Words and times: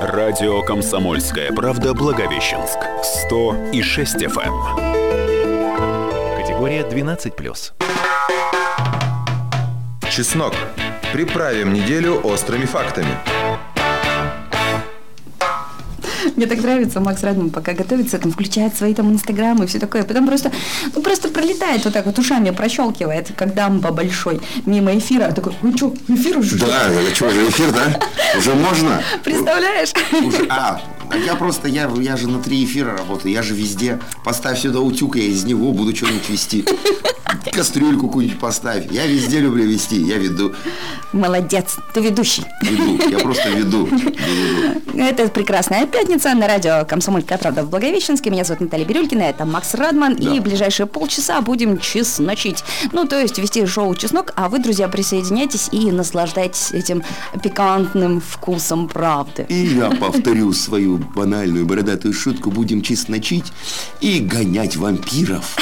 Радио 0.00 0.62
«Комсомольская 0.62 1.52
правда» 1.52 1.92
Благовещенск. 1.92 2.78
106 3.02 4.16
FM. 4.22 4.54
Категория 6.38 6.80
12+. 6.80 7.72
Чеснок. 10.10 10.54
Приправим 11.12 11.74
неделю 11.74 12.18
острыми 12.26 12.64
фактами. 12.64 13.14
Мне 16.36 16.46
так 16.46 16.62
нравится, 16.62 17.00
Макс 17.00 17.22
Радман 17.22 17.50
пока 17.50 17.72
готовится, 17.72 18.18
там 18.18 18.32
включает 18.32 18.76
свои 18.76 18.94
там 18.94 19.12
инстаграмы 19.12 19.64
и 19.64 19.66
все 19.66 19.78
такое. 19.78 20.02
Потом 20.04 20.26
просто, 20.26 20.52
ну, 20.94 21.02
просто 21.02 21.28
пролетает 21.28 21.84
вот 21.84 21.94
так 21.94 22.06
вот 22.06 22.18
ушами, 22.18 22.50
прощелкивает, 22.50 23.32
как 23.36 23.54
дамба 23.54 23.90
большой, 23.90 24.40
мимо 24.66 24.96
эфира. 24.96 25.28
Он 25.28 25.34
такой, 25.34 25.52
ну 25.62 25.76
что, 25.76 25.94
эфир 26.08 26.38
уже? 26.38 26.56
Да, 26.56 26.90
что, 27.14 27.26
уже 27.26 27.48
эфир, 27.48 27.72
да? 27.72 28.00
Уже 28.38 28.54
можно? 28.54 29.02
Представляешь? 29.24 29.92
Уже, 30.12 30.46
а, 30.48 30.80
а 31.10 31.16
я 31.16 31.34
просто, 31.34 31.68
я, 31.68 31.90
я 31.98 32.16
же 32.16 32.28
на 32.28 32.40
три 32.40 32.64
эфира 32.64 32.96
работаю, 32.96 33.32
я 33.32 33.42
же 33.42 33.54
везде. 33.54 33.98
Поставь 34.24 34.60
сюда 34.60 34.80
утюг, 34.80 35.16
я 35.16 35.24
из 35.24 35.44
него 35.44 35.72
буду 35.72 35.94
что-нибудь 35.94 36.28
вести. 36.28 36.64
Кастрюльку 37.52 38.06
какую-нибудь 38.06 38.38
поставь. 38.38 38.90
Я 38.90 39.06
везде 39.06 39.40
люблю 39.40 39.64
вести, 39.64 39.96
я 39.96 40.18
веду. 40.18 40.52
Молодец, 41.12 41.76
ты 41.94 42.00
ведущий. 42.00 42.44
Веду, 42.62 43.08
я 43.08 43.18
просто 43.18 43.48
веду. 43.56 43.88
Это 44.94 45.28
прекрасная 45.28 45.86
пятница 45.86 46.34
на 46.34 46.46
радио 46.46 46.84
«Комсомольская 46.86 47.38
правда» 47.38 47.62
в 47.62 47.70
Благовещенске. 47.70 48.30
Меня 48.30 48.44
зовут 48.44 48.60
Наталья 48.60 48.84
Бирюлькина, 48.84 49.22
это 49.22 49.44
Макс 49.44 49.74
Радман. 49.74 50.16
Да. 50.16 50.34
И 50.34 50.40
в 50.40 50.42
ближайшие 50.42 50.86
полчаса 50.86 51.40
будем 51.40 51.78
чесночить. 51.78 52.62
Ну, 52.92 53.06
то 53.06 53.18
есть 53.18 53.38
вести 53.38 53.64
шоу 53.66 53.94
«Чеснок», 53.94 54.32
а 54.36 54.48
вы, 54.48 54.58
друзья, 54.58 54.88
присоединяйтесь 54.88 55.68
и 55.72 55.90
наслаждайтесь 55.90 56.72
этим 56.72 57.02
пикантным 57.42 58.20
вкусом 58.20 58.88
правды. 58.88 59.46
И 59.48 59.54
я 59.54 59.90
повторю 59.90 60.52
свою 60.52 60.98
банальную 60.98 61.66
бородатую 61.66 62.14
шутку. 62.14 62.50
Будем 62.50 62.82
чесночить 62.82 63.52
и 64.00 64.20
гонять 64.20 64.76
вампиров. 64.76 65.56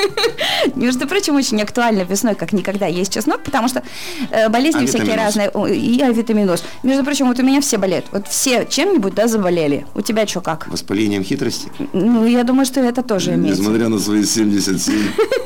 Между 0.74 0.99
прочим, 1.06 1.34
очень 1.36 1.60
актуально 1.62 2.02
весной, 2.02 2.34
как 2.34 2.52
никогда, 2.52 2.86
есть 2.86 3.12
чеснок, 3.12 3.42
потому 3.42 3.68
что 3.68 3.82
э, 4.30 4.48
болезни 4.48 4.86
всякие 4.86 5.14
Авитаминоз. 5.14 5.36
разные. 5.54 5.76
И 5.76 6.00
авитаминоз. 6.00 6.64
Между 6.82 7.04
прочим, 7.04 7.28
вот 7.28 7.38
у 7.38 7.42
меня 7.42 7.60
все 7.60 7.78
болеют. 7.78 8.06
Вот 8.12 8.28
все 8.28 8.66
чем-нибудь, 8.66 9.14
да, 9.14 9.28
заболели. 9.28 9.86
У 9.94 10.00
тебя 10.00 10.26
что, 10.26 10.40
как? 10.40 10.66
Воспалением 10.68 11.22
хитрости. 11.24 11.70
Ну, 11.92 12.26
я 12.26 12.44
думаю, 12.44 12.66
что 12.66 12.80
это 12.80 13.02
тоже 13.02 13.34
имеется. 13.34 13.60
Несмотря 13.62 13.88
на 13.88 13.98
свои 13.98 14.24
77, 14.24 14.94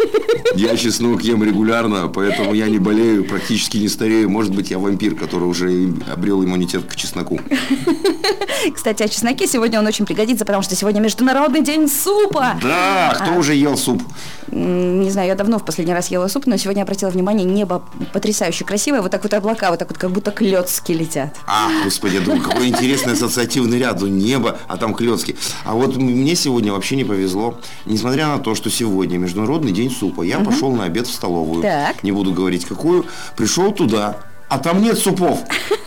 я 0.56 0.76
чеснок 0.76 1.22
ем 1.22 1.42
регулярно, 1.44 2.08
поэтому 2.08 2.54
я 2.54 2.68
не 2.68 2.78
болею, 2.78 3.24
практически 3.24 3.78
не 3.78 3.88
старею. 3.88 4.30
Может 4.30 4.54
быть, 4.54 4.70
я 4.70 4.78
вампир, 4.78 5.14
который 5.14 5.44
уже 5.44 5.92
обрел 6.12 6.42
иммунитет 6.44 6.84
к 6.84 6.96
чесноку. 6.96 7.40
Кстати, 8.74 9.02
о 9.02 9.08
чесноке 9.08 9.46
сегодня 9.46 9.78
он 9.78 9.86
очень 9.86 10.06
пригодится, 10.06 10.44
потому 10.44 10.62
что 10.62 10.74
сегодня 10.74 11.00
Международный 11.00 11.62
день 11.62 11.88
супа. 11.88 12.56
Да, 12.62 13.16
кто 13.20 13.38
уже 13.38 13.54
ел 13.54 13.76
суп? 13.76 14.02
Не 14.50 15.10
знаю, 15.10 15.28
я 15.28 15.34
давно 15.44 15.58
в 15.58 15.64
последний 15.64 15.92
раз 15.92 16.10
ела 16.10 16.26
суп, 16.28 16.46
но 16.46 16.56
сегодня 16.56 16.82
обратила 16.82 17.10
внимание, 17.10 17.44
небо 17.44 17.84
потрясающе 18.14 18.64
красивое, 18.64 19.02
вот 19.02 19.10
так 19.10 19.22
вот 19.22 19.34
облака, 19.34 19.68
вот 19.70 19.78
так 19.78 19.88
вот 19.88 19.98
как 19.98 20.10
будто 20.10 20.30
клетки 20.30 20.92
летят. 20.92 21.36
А, 21.46 21.68
господи, 21.84 22.14
я 22.14 22.20
думаю, 22.22 22.42
какой 22.42 22.68
интересный 22.68 23.12
ассоциативный 23.12 23.78
ряд. 23.78 24.02
У 24.02 24.06
неба, 24.06 24.58
а 24.66 24.76
там 24.76 24.94
клетки. 24.94 25.36
А 25.64 25.74
вот 25.74 25.96
мне 25.96 26.34
сегодня 26.34 26.72
вообще 26.72 26.96
не 26.96 27.04
повезло. 27.04 27.58
Несмотря 27.84 28.28
на 28.28 28.38
то, 28.38 28.54
что 28.54 28.70
сегодня 28.70 29.18
Международный 29.18 29.72
день 29.72 29.90
супа, 29.90 30.22
я 30.22 30.40
пошел 30.40 30.72
на 30.72 30.84
обед 30.84 31.06
в 31.06 31.12
столовую. 31.12 31.62
Так. 31.62 32.02
Не 32.02 32.12
буду 32.12 32.32
говорить 32.32 32.64
какую. 32.64 33.04
Пришел 33.36 33.70
туда, 33.72 34.16
а 34.48 34.58
там 34.58 34.82
нет 34.82 34.98
супов. 34.98 35.40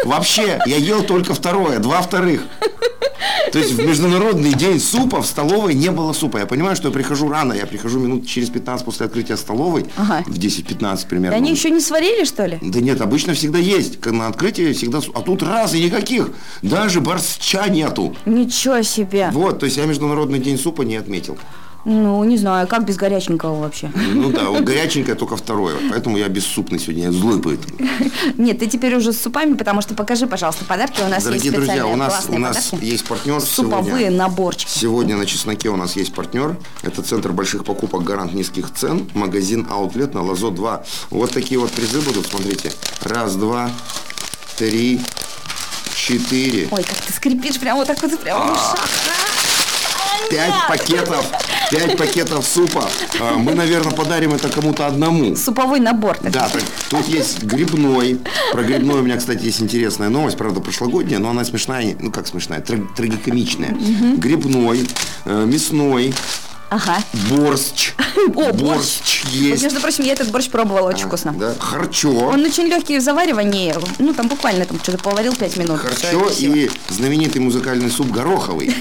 Вообще, 0.03 0.59
я 0.65 0.77
ел 0.77 1.03
только 1.03 1.33
второе, 1.33 1.79
два 1.79 2.01
вторых. 2.01 2.41
То 3.51 3.59
есть 3.59 3.71
в 3.73 3.85
Международный 3.85 4.53
день 4.53 4.79
супа 4.79 5.21
в 5.21 5.25
столовой 5.25 5.73
не 5.73 5.89
было 5.89 6.13
супа. 6.13 6.37
Я 6.37 6.45
понимаю, 6.45 6.75
что 6.75 6.89
я 6.89 6.93
прихожу 6.93 7.29
рано, 7.29 7.53
я 7.53 7.65
прихожу 7.65 7.99
минут 7.99 8.27
через 8.27 8.49
15 8.49 8.85
после 8.85 9.05
открытия 9.05 9.37
столовой, 9.37 9.85
Ага. 9.95 10.23
в 10.27 10.37
10-15 10.37 11.07
примерно. 11.07 11.31
Да 11.31 11.37
они 11.37 11.51
еще 11.51 11.69
не 11.69 11.79
сварили, 11.79 12.25
что 12.25 12.45
ли? 12.45 12.59
Да 12.61 12.79
нет, 12.81 13.01
обычно 13.01 13.33
всегда 13.33 13.57
есть. 13.57 14.05
На 14.05 14.27
открытии 14.27 14.73
всегда... 14.73 15.01
су- 15.01 15.11
А 15.15 15.21
тут 15.21 15.43
раз 15.43 15.73
и 15.73 15.83
никаких. 15.83 16.29
Даже 16.61 16.99
борща 17.01 17.67
нету. 17.69 18.15
Ничего 18.25 18.81
себе. 18.81 19.29
Вот, 19.31 19.59
то 19.59 19.65
есть 19.65 19.77
я 19.77 19.85
Международный 19.85 20.39
день 20.39 20.57
супа 20.57 20.81
не 20.83 20.97
отметил. 20.97 21.37
Ну, 21.89 22.21
не 22.25 22.35
знаю, 22.35 22.67
как 22.67 22.83
без 22.83 22.97
горяченького 22.97 23.61
вообще. 23.61 23.89
Ну 23.95 24.29
да, 24.29 24.49
вот 24.49 24.63
горяченькое 24.65 25.15
только 25.15 25.37
второе. 25.37 25.77
Поэтому 25.89 26.17
я 26.17 26.27
бессупный 26.27 26.79
сегодня, 26.79 27.05
я 27.05 27.11
злой 27.13 27.41
поэтому. 27.41 27.77
Нет, 28.37 28.59
ты 28.59 28.67
теперь 28.67 28.93
уже 28.93 29.13
с 29.13 29.21
супами, 29.21 29.53
потому 29.53 29.81
что 29.81 29.93
покажи, 29.93 30.27
пожалуйста, 30.27 30.65
подарки. 30.65 30.99
У 31.01 31.07
нас 31.07 31.23
Дорогие 31.23 31.45
есть 31.45 31.55
друзья, 31.55 31.87
у 31.87 31.95
нас, 31.95 32.25
у 32.27 32.37
нас 32.37 32.71
подарки. 32.71 32.85
есть 32.85 33.05
партнер 33.05 33.39
Суповые 33.39 33.85
сегодня. 33.85 34.11
наборчики. 34.11 34.69
Сегодня 34.69 35.15
на 35.15 35.25
чесноке 35.25 35.69
у 35.69 35.77
нас 35.77 35.95
есть 35.95 36.13
партнер. 36.13 36.57
Это 36.83 37.01
центр 37.01 37.31
больших 37.31 37.63
покупок 37.63 38.03
«Гарант 38.03 38.33
низких 38.33 38.73
цен». 38.73 39.09
Магазин 39.13 39.65
«Аутлет» 39.71 40.13
на 40.13 40.21
Лазо 40.23 40.51
2. 40.51 40.83
Вот 41.11 41.31
такие 41.31 41.57
вот 41.57 41.71
призы 41.71 42.01
будут, 42.01 42.27
смотрите. 42.27 42.69
Раз, 43.01 43.35
два, 43.35 43.71
три, 44.57 44.99
четыре. 45.95 46.67
Ой, 46.69 46.83
как 46.83 46.97
ты 46.97 47.13
скрипишь 47.13 47.59
прямо 47.61 47.79
вот 47.79 47.87
так 47.87 48.01
вот, 48.01 48.19
прямо 48.19 48.45
в 48.45 48.51
ушах. 48.51 48.87
Пять 50.29 50.53
пакетов, 50.67 51.25
пять 51.71 51.97
пакетов 51.97 52.45
супа. 52.45 52.89
А, 53.19 53.37
Мы, 53.37 53.53
наверное, 53.53 53.91
подарим 53.91 54.33
это 54.33 54.49
кому-то 54.49 54.87
одному. 54.87 55.35
Суповой 55.35 55.79
набор. 55.79 56.17
так 56.17 56.31
Да, 56.31 56.49
так, 56.49 56.63
тут 56.89 57.07
есть 57.07 57.43
грибной. 57.43 58.19
Про 58.51 58.63
грибной 58.63 59.01
у 59.01 59.03
меня, 59.03 59.17
кстати, 59.17 59.45
есть 59.45 59.61
интересная 59.61 60.09
новость, 60.09 60.37
правда, 60.37 60.59
прошлогодняя, 60.59 61.19
но 61.19 61.29
она 61.29 61.43
смешная, 61.43 61.95
ну 61.99 62.11
как 62.11 62.27
смешная, 62.27 62.59
траг- 62.61 62.87
трагикомичная. 62.95 63.75
Грибной, 64.17 64.87
э, 65.25 65.45
мясной, 65.45 66.13
Ага. 66.69 66.97
борщ. 67.29 67.93
О, 68.35 68.51
борщ. 68.51 68.61
Борщ 68.61 69.23
Вот, 69.23 69.33
есть. 69.33 69.63
между 69.63 69.79
прочим, 69.79 70.03
я 70.03 70.13
этот 70.13 70.31
борщ 70.31 70.49
пробовала, 70.49 70.89
очень 70.89 71.07
вкусно. 71.07 71.33
Да, 71.33 71.55
харчо. 71.59 72.11
Он 72.11 72.43
очень 72.43 72.63
легкий 72.65 72.97
в 72.99 73.01
заваривании. 73.01 73.73
Ну, 73.99 74.13
там 74.13 74.27
буквально 74.27 74.65
там 74.65 74.79
что-то 74.81 74.97
поварил 74.97 75.33
5 75.33 75.57
минут. 75.57 75.79
Харчо 75.79 76.29
и 76.37 76.69
знаменитый 76.89 77.41
музыкальный 77.41 77.89
суп 77.89 78.11
гороховый. 78.11 78.75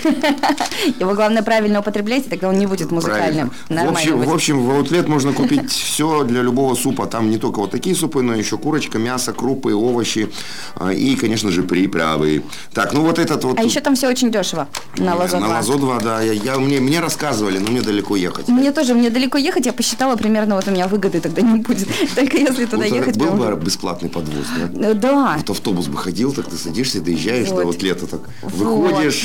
Его 0.99 1.15
главное 1.15 1.43
правильно 1.43 1.81
употреблять, 1.81 2.27
и 2.27 2.31
тогда 2.31 2.49
он 2.49 2.59
не 2.59 2.67
будет 2.67 2.91
музыкальным. 2.91 3.53
В 3.69 3.89
общем, 3.89 4.21
в 4.21 4.35
общем, 4.35 4.67
в 4.67 4.71
аутлет 4.71 5.07
можно 5.09 5.33
купить 5.33 5.71
все 5.73 6.25
для 6.25 6.43
любого 6.43 6.75
супа. 6.75 7.07
Там 7.07 7.31
не 7.31 7.39
только 7.39 7.61
вот 7.61 7.71
такие 7.71 7.95
супы, 7.95 8.23
но 8.23 8.35
еще 8.35 8.59
курочка, 8.59 8.99
мясо, 8.99 9.33
крупы, 9.33 9.75
овощи 9.75 10.29
а, 10.75 10.93
и, 10.93 11.15
конечно 11.15 11.51
же, 11.53 11.63
приправы. 11.63 12.43
Так, 12.75 12.93
ну 12.93 13.03
вот 13.03 13.19
этот 13.21 13.45
вот... 13.45 13.59
А 13.59 13.63
еще 13.63 13.81
там 13.81 13.95
все 13.95 14.09
очень 14.09 14.33
дешево. 14.33 14.67
На 14.97 15.15
Лазо 15.15 15.39
На 15.39 15.47
2. 15.47 15.57
Лазо 15.57 15.75
2, 15.75 16.01
да. 16.01 16.21
Я, 16.23 16.33
я- 16.33 16.57
мне, 16.59 16.81
мне 16.81 17.01
рассказывали, 17.01 17.59
но 17.59 17.76
мне 17.77 17.85
далеко 17.85 18.17
ехать. 18.17 18.49
Мне 18.49 18.73
тоже, 18.73 18.95
мне 18.95 19.11
далеко 19.11 19.37
ехать, 19.39 19.67
я 19.67 19.73
посчитала 19.73 20.17
примерно, 20.17 20.55
вот 20.55 20.67
у 20.67 20.71
меня 20.71 20.89
выгоды 20.89 21.21
тогда 21.21 21.43
не 21.43 21.61
будет. 21.61 21.89
Только 22.15 22.37
если 22.39 22.65
туда 22.65 22.85
Вот 22.85 22.95
ехать. 22.97 23.17
был 23.19 23.27
прям- 23.37 23.39
бы 23.57 23.65
бесплатный 23.65 24.09
подвоз, 24.09 24.47
да? 24.57 24.89
Э, 24.91 24.95
Да. 24.95 25.35
Вот 25.37 25.51
автобус 25.51 25.87
бы 25.89 25.99
ходил, 25.99 26.33
так 26.33 26.47
ты 26.49 26.57
садишься, 26.57 27.01
доезжаешь 27.03 27.49
Вот. 27.49 27.57
до 27.57 27.63
аутлета, 27.63 28.07
так 28.07 28.21
выходишь, 28.43 29.25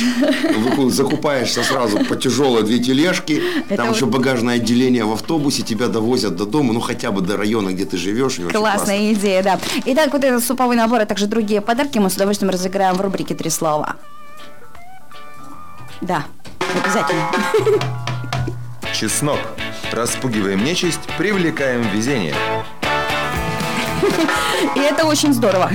выход- 0.58 0.94
закупаешься 0.94 1.64
сразу 1.64 2.00
по 2.06 2.16
тяжелой 2.16 2.64
две 2.64 2.80
тележки, 2.80 3.42
Это 3.70 3.78
там 3.78 3.88
вот- 3.88 3.96
еще 3.96 4.06
багажное 4.06 4.56
отделение 4.56 5.06
в 5.06 5.12
автобусе, 5.14 5.62
тебя 5.64 5.88
довозят 5.88 6.36
до 6.36 6.46
дома, 6.46 6.74
ну 6.74 6.82
хотя 6.82 7.12
бы 7.12 7.22
до 7.22 7.38
района, 7.38 7.70
где 7.72 7.86
ты 7.86 7.96
живешь. 7.98 8.40
Классная 8.52 9.14
идея, 9.14 9.44
да. 9.44 9.60
Итак, 9.86 10.12
вот 10.14 10.24
этот 10.24 10.44
суповой 10.44 10.76
набор, 10.76 11.00
а 11.02 11.06
также 11.06 11.28
другие 11.28 11.62
подарки 11.62 12.00
мы 12.00 12.10
с 12.10 12.16
удовольствием 12.16 12.52
разыграем 12.52 12.96
в 12.96 13.02
рубрике 13.02 13.34
«Три 13.36 13.50
слова». 13.50 13.96
Да, 16.02 16.26
обязательно. 16.84 17.92
Чеснок. 18.94 19.40
Распугиваем 19.92 20.64
нечисть, 20.64 21.02
привлекаем 21.18 21.82
везение. 21.90 22.36
И 24.76 24.80
это 24.80 25.06
очень 25.06 25.34
здорово. 25.34 25.72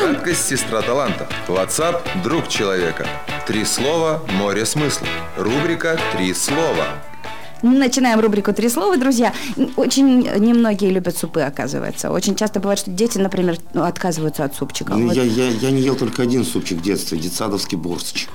Краткость 0.00 0.48
сестра 0.48 0.82
таланта. 0.82 1.28
WhatsApp– 1.48 2.02
друг 2.22 2.48
человека. 2.48 3.06
Три 3.46 3.64
слова– 3.64 4.22
море 4.32 4.64
смысла. 4.64 5.06
Рубрика 5.36 5.98
«Три 6.12 6.32
слова». 6.32 6.86
Начинаем 7.74 8.20
рубрику 8.20 8.52
«Три 8.52 8.68
слова», 8.68 8.98
друзья. 8.98 9.32
Очень 9.76 10.20
немногие 10.38 10.90
любят 10.90 11.16
супы, 11.16 11.40
оказывается. 11.40 12.10
Очень 12.10 12.36
часто 12.36 12.60
бывает, 12.60 12.78
что 12.78 12.90
дети, 12.90 13.16
например, 13.16 13.56
ну, 13.72 13.84
отказываются 13.84 14.44
от 14.44 14.54
супчика. 14.54 14.92
Ну, 14.94 15.06
Вот 15.08 15.16
я, 15.16 15.22
я, 15.22 15.48
я 15.48 15.70
не 15.70 15.80
ел 15.80 15.96
только 15.96 16.22
один 16.22 16.44
супчик 16.44 16.76
в 16.78 16.82
детстве, 16.82 17.16
детсадовский 17.18 17.78
борщ. 17.78 18.26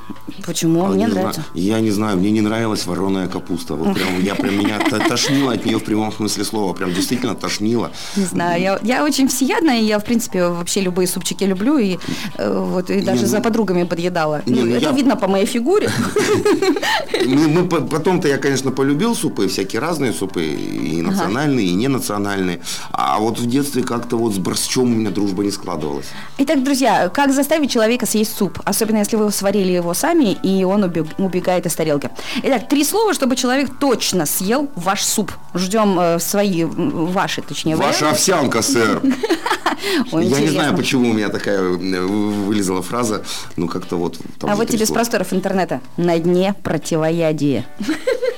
Почему? 0.47 0.83
А 0.83 0.87
Мне 0.89 1.05
не 1.05 1.11
нравится. 1.11 1.41
знаю- 1.41 1.49
я 1.53 1.79
не 1.79 1.91
знаю, 1.91 2.17
мне 2.17 2.31
не 2.31 2.41
нравилась 2.41 2.87
вареная 2.87 3.27
капуста. 3.27 3.75
Вот 3.75 3.93
прям, 3.93 4.19
я 4.23 4.33
прям 4.33 4.57
меня 4.57 4.79
тошнило 5.07 5.53
от 5.53 5.63
нее 5.63 5.77
в 5.77 5.83
прямом 5.83 6.11
смысле 6.11 6.43
слова. 6.43 6.73
Прям 6.73 6.91
действительно 6.91 7.35
тошнило. 7.35 7.91
Не 8.15 8.25
знаю, 8.25 8.59
я, 8.59 8.79
я 8.81 9.03
очень 9.05 9.27
всеядная, 9.27 9.79
и 9.79 9.85
я, 9.85 9.99
в 9.99 10.05
принципе, 10.05 10.47
вообще 10.47 10.81
любые 10.81 11.07
супчики 11.07 11.43
люблю, 11.43 11.77
и 11.77 11.99
э, 12.39 12.59
вот 12.65 12.89
и 12.89 13.01
даже 13.01 13.21
Не, 13.21 13.27
за 13.27 13.37
ну- 13.37 13.43
подругами 13.43 13.83
подъедала. 13.83 14.41
Не, 14.47 14.61
Ну, 14.61 14.65
ну 14.65 14.75
это 14.75 14.85
я- 14.85 14.91
видно 14.91 15.15
по 15.15 15.27
моей 15.27 15.45
фигуре. 15.45 15.91
Потом-то 17.91 18.27
я, 18.27 18.37
конечно, 18.39 18.71
полюбил 18.71 19.15
супы, 19.19 19.47
всякие 19.47 19.81
разные 19.81 20.13
супы, 20.13 20.45
и 20.45 21.01
национальные, 21.01 21.67
и 21.67 21.73
ненациональные. 21.73 22.61
А 22.91 23.19
вот 23.19 23.39
в 23.39 23.45
детстве 23.47 23.83
как-то 23.83 24.17
вот 24.17 24.33
с 24.33 24.37
борщом 24.37 24.83
у 24.83 24.95
меня 24.95 25.09
дружба 25.11 25.43
не 25.43 25.51
складывалась. 25.51 26.05
Итак, 26.37 26.63
друзья, 26.63 27.09
как 27.09 27.33
заставить 27.33 27.71
человека 27.71 28.05
съесть 28.05 28.35
суп? 28.35 28.59
Особенно, 28.65 28.97
если 28.97 29.15
вы 29.17 29.31
сварили 29.31 29.71
его 29.71 29.93
сами, 29.93 30.33
и 30.43 30.63
он 30.63 30.83
убег- 30.83 31.13
убегает 31.17 31.65
из 31.65 31.75
тарелки. 31.75 32.09
Итак, 32.43 32.67
три 32.69 32.83
слова, 32.83 33.13
чтобы 33.13 33.35
человек 33.35 33.69
точно 33.79 34.25
съел 34.25 34.69
ваш 34.75 35.03
суп. 35.03 35.31
Ждем 35.53 35.99
э, 35.99 36.19
свои, 36.19 36.63
ваши, 36.63 37.41
точнее, 37.41 37.75
Ваша 37.75 37.99
варианты. 38.05 38.15
овсянка, 38.15 38.61
сэр. 38.61 39.01
Я 40.11 40.39
не 40.39 40.49
знаю, 40.49 40.75
почему 40.75 41.09
у 41.09 41.13
меня 41.13 41.29
такая 41.29 41.61
вылезла 41.61 42.81
фраза, 42.81 43.23
ну 43.55 43.67
как-то 43.67 43.97
вот... 43.97 44.17
А 44.41 44.55
вот 44.55 44.67
тебе 44.67 44.85
с 44.85 44.91
просторов 44.91 45.31
интернета. 45.33 45.81
На 45.97 46.17
дне 46.19 46.53
противоядие. 46.63 47.65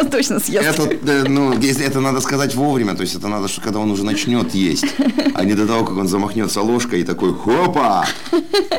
Он 0.00 0.10
точно 0.10 0.40
съест. 0.40 0.68
Это, 0.68 0.82
э, 0.82 1.24
ну, 1.28 1.52
если 1.58 1.84
это 1.86 2.00
надо 2.00 2.20
сказать 2.20 2.54
вовремя, 2.54 2.94
то 2.94 3.02
есть 3.02 3.14
это 3.14 3.28
надо, 3.28 3.48
что 3.48 3.60
когда 3.60 3.78
он 3.78 3.90
уже 3.90 4.04
начнет 4.04 4.54
есть, 4.54 4.86
а 5.34 5.44
не 5.44 5.54
до 5.54 5.66
того, 5.66 5.84
как 5.84 5.96
он 5.96 6.08
замахнется 6.08 6.62
ложкой 6.62 7.00
и 7.00 7.04
такой 7.04 7.34
хопа, 7.34 8.06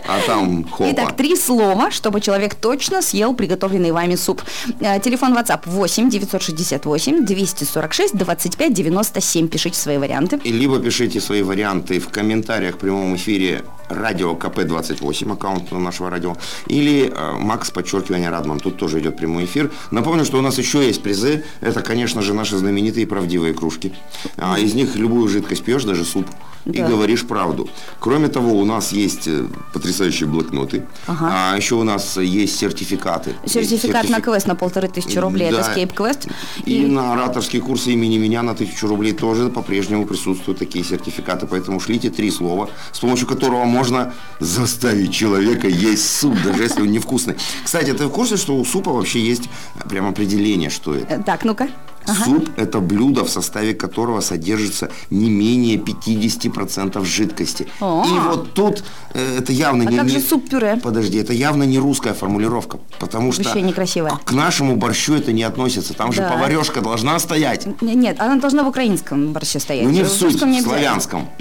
а 0.08 0.20
там 0.26 0.64
хопа. 0.64 0.92
Итак, 0.92 1.16
три 1.16 1.36
слова, 1.36 1.92
чтобы 1.92 2.22
человек 2.22 2.56
точно 2.56 3.02
съел 3.02 3.34
приготовленный 3.34 3.92
вами 3.92 4.16
суп. 4.16 4.42
Э, 4.80 5.00
Телефон 5.00 5.34
WhatsApp 5.34 5.62
8 5.66 6.10
968 6.10 7.26
246 7.26 8.16
25 8.16 8.74
97. 8.74 9.48
Пишите 9.48 9.80
свои 9.80 9.98
варианты. 9.98 10.40
И 10.44 10.52
либо 10.52 10.80
пишите 10.80 11.20
свои 11.22 11.42
варианты 11.42 12.00
в 12.00 12.10
комментариях 12.10 12.76
в 12.76 12.78
прямом 12.78 13.16
эфире 13.16 13.64
радио 13.90 14.36
КП-28, 14.36 15.34
аккаунт 15.34 15.72
нашего 15.72 16.10
радио, 16.10 16.36
или 16.68 17.12
э, 17.14 17.34
Макс, 17.34 17.72
подчеркивание, 17.72 18.30
Радман. 18.30 18.60
Тут 18.60 18.78
тоже 18.78 19.00
идет 19.00 19.18
прямой 19.18 19.46
эфир. 19.46 19.72
Напомню, 19.92 20.19
что 20.26 20.38
у 20.38 20.42
нас 20.42 20.58
еще 20.58 20.86
есть 20.86 21.02
призы. 21.04 21.44
Это, 21.62 21.82
конечно 21.82 22.22
же, 22.22 22.34
наши 22.34 22.58
знаменитые 22.58 23.06
правдивые 23.08 23.54
кружки. 23.54 23.94
А, 24.38 24.58
из 24.60 24.74
них 24.74 24.96
любую 24.96 25.28
жидкость 25.28 25.64
пьешь, 25.64 25.84
даже 25.84 26.04
суп, 26.06 26.26
и 26.66 26.72
Да. 26.78 26.88
говоришь 26.88 27.26
правду. 27.26 27.70
Кроме 28.00 28.28
того, 28.28 28.54
у 28.60 28.66
нас 28.66 28.92
есть 28.92 29.28
э, 29.28 29.46
потрясающие 29.74 30.28
блокноты. 30.28 30.84
Ага. 31.08 31.30
А 31.54 31.58
еще 31.58 31.76
у 31.76 31.84
нас 31.84 32.18
есть 32.18 32.58
сертификаты. 32.60 33.34
Сертификат 33.46 34.10
на 34.10 34.18
Сертифи- 34.18 34.22
квест 34.24 34.48
на 34.48 34.56
полторы 34.56 34.88
тысячи 34.88 35.18
рублей. 35.18 35.48
Это 35.50 35.58
Да. 35.64 35.74
Escape 35.74 35.94
Quest. 35.96 36.30
И 36.66 36.86
на 36.86 37.14
ораторские 37.14 37.62
курсы 37.62 37.92
имени 37.92 38.18
меня 38.18 38.44
на 38.44 38.54
тысячу 38.56 38.88
рублей 38.88 39.14
тоже 39.14 39.50
по-прежнему 39.50 40.06
присутствуют 40.06 40.60
такие 40.60 40.84
сертификаты. 40.84 41.48
Поэтому 41.48 41.80
шлите 41.80 42.10
три 42.10 42.30
слова, 42.32 42.70
с 42.92 43.00
помощью 43.00 43.28
которого 43.28 43.66
можно 43.66 44.14
заставить 44.40 45.14
человека 45.14 45.68
есть 45.68 46.10
суп, 46.20 46.36
даже 46.44 46.64
если 46.64 46.82
он 46.82 46.92
невкусный. 46.92 47.36
Кстати, 47.64 47.94
ты 47.94 48.06
в 48.06 48.10
курсе, 48.10 48.38
что 48.38 48.56
у 48.56 48.66
супа 48.66 48.92
вообще 48.92 49.20
есть 49.20 49.44
прям 49.90 50.09
определение, 50.10 50.70
что 50.70 50.94
это? 50.96 51.16
Э, 51.16 51.24
Так, 51.24 51.46
ну-ка. 51.46 51.68
Ага. 52.06 52.26
Суп– 52.26 52.50
это 52.58 52.80
блюдо, 52.80 53.24
в 53.24 53.30
составе 53.30 53.74
которого 53.76 54.22
содержится 54.22 54.90
не 55.12 55.30
менее 55.30 55.76
50% 55.78 57.04
жидкости. 57.06 57.68
О. 57.82 58.04
И 58.08 58.20
вот 58.20 58.54
тут 58.54 58.84
э, 59.14 59.38
это 59.40 59.52
явно 59.54 59.84
А 59.88 59.92
не... 59.92 59.98
как 59.98 60.06
не- 60.08 60.14
же 60.14 60.20
суп-пюре? 60.22 60.80
Подожди, 60.82 61.20
это 61.20 61.34
явно 61.34 61.64
не 61.64 61.78
русская 61.78 62.14
формулировка, 62.14 62.80
потому 63.00 63.32
что 63.32 63.44
Вообще 63.44 63.62
некрасивая. 63.62 64.18
к 64.26 64.32
нашему 64.32 64.76
борщу 64.76 65.14
это 65.14 65.34
не 65.34 65.44
относится. 65.44 65.94
Там 65.94 66.12
же 66.12 66.22
Да. 66.22 66.30
поварешка 66.32 66.82
должна 66.82 67.20
стоять. 67.20 67.68
Нет, 67.82 68.20
она 68.20 68.38
должна 68.38 68.64
в 68.64 68.68
украинском 68.70 69.32
борще 69.34 69.60
стоять. 69.60 69.84
Ну 69.86 69.92
не 69.92 70.04
в 70.04 70.08
В 70.08 70.12
суть, 70.12 70.42
в 70.42 70.62
славянском. 70.64 71.30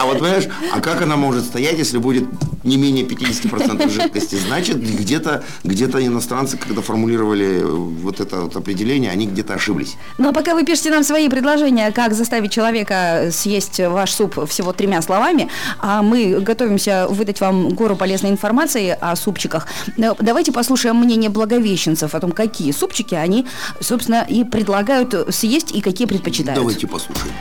А 0.00 0.04
вот 0.06 0.20
понимаешь, 0.20 0.46
а 0.72 0.80
как 0.80 1.02
она 1.02 1.16
может 1.16 1.44
стоять, 1.44 1.76
если 1.76 1.98
будет 1.98 2.24
не 2.64 2.76
менее 2.76 3.04
50% 3.04 3.88
жидкости? 3.90 4.36
Значит, 4.36 4.78
где-то 4.82 5.44
где 5.64 5.84
иностранцы, 5.84 6.56
когда 6.56 6.82
формулировали 6.82 7.60
э, 7.60 7.64
вот 7.64 8.20
это 8.20 8.42
вот 8.42 8.56
определение, 8.56 9.10
они 9.10 9.26
где-то 9.26 9.54
ошиблись. 9.54 9.96
Ну 10.18 10.28
а 10.28 10.32
пока 10.32 10.54
вы 10.54 10.64
пишете 10.64 10.90
нам 10.90 11.02
свои 11.02 11.28
предложения, 11.28 11.90
как 11.92 12.14
заставить 12.14 12.52
человека 12.52 13.30
съесть 13.32 13.80
ваш 13.80 14.12
суп 14.12 14.48
всего 14.48 14.72
тремя 14.72 15.02
словами, 15.02 15.48
а 15.78 16.02
мы 16.02 16.40
готовимся 16.40 17.06
выдать 17.08 17.40
вам 17.40 17.70
гору 17.70 17.96
полезной 17.96 18.30
информации 18.30 18.96
о 19.00 19.16
супчиках. 19.16 19.66
Э, 19.96 20.12
Давайте 20.18 20.52
послушаем 20.52 20.96
мнение 20.96 21.30
благовещенцев 21.30 22.14
о 22.14 22.20
том, 22.20 22.32
какие 22.32 22.72
супчики 22.72 23.14
они, 23.14 23.46
собственно, 23.80 24.24
и 24.28 24.44
предлагают 24.44 25.14
съесть 25.30 25.72
и 25.72 25.80
какие 25.80 26.06
предпочитают. 26.06 26.58
Давайте 26.58 26.86
послушаем. 26.86 27.32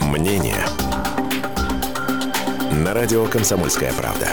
Мнение. 0.00 0.64
На 2.84 2.94
радио 2.94 3.24
«Комсомольская 3.26 3.92
правда». 3.92 4.28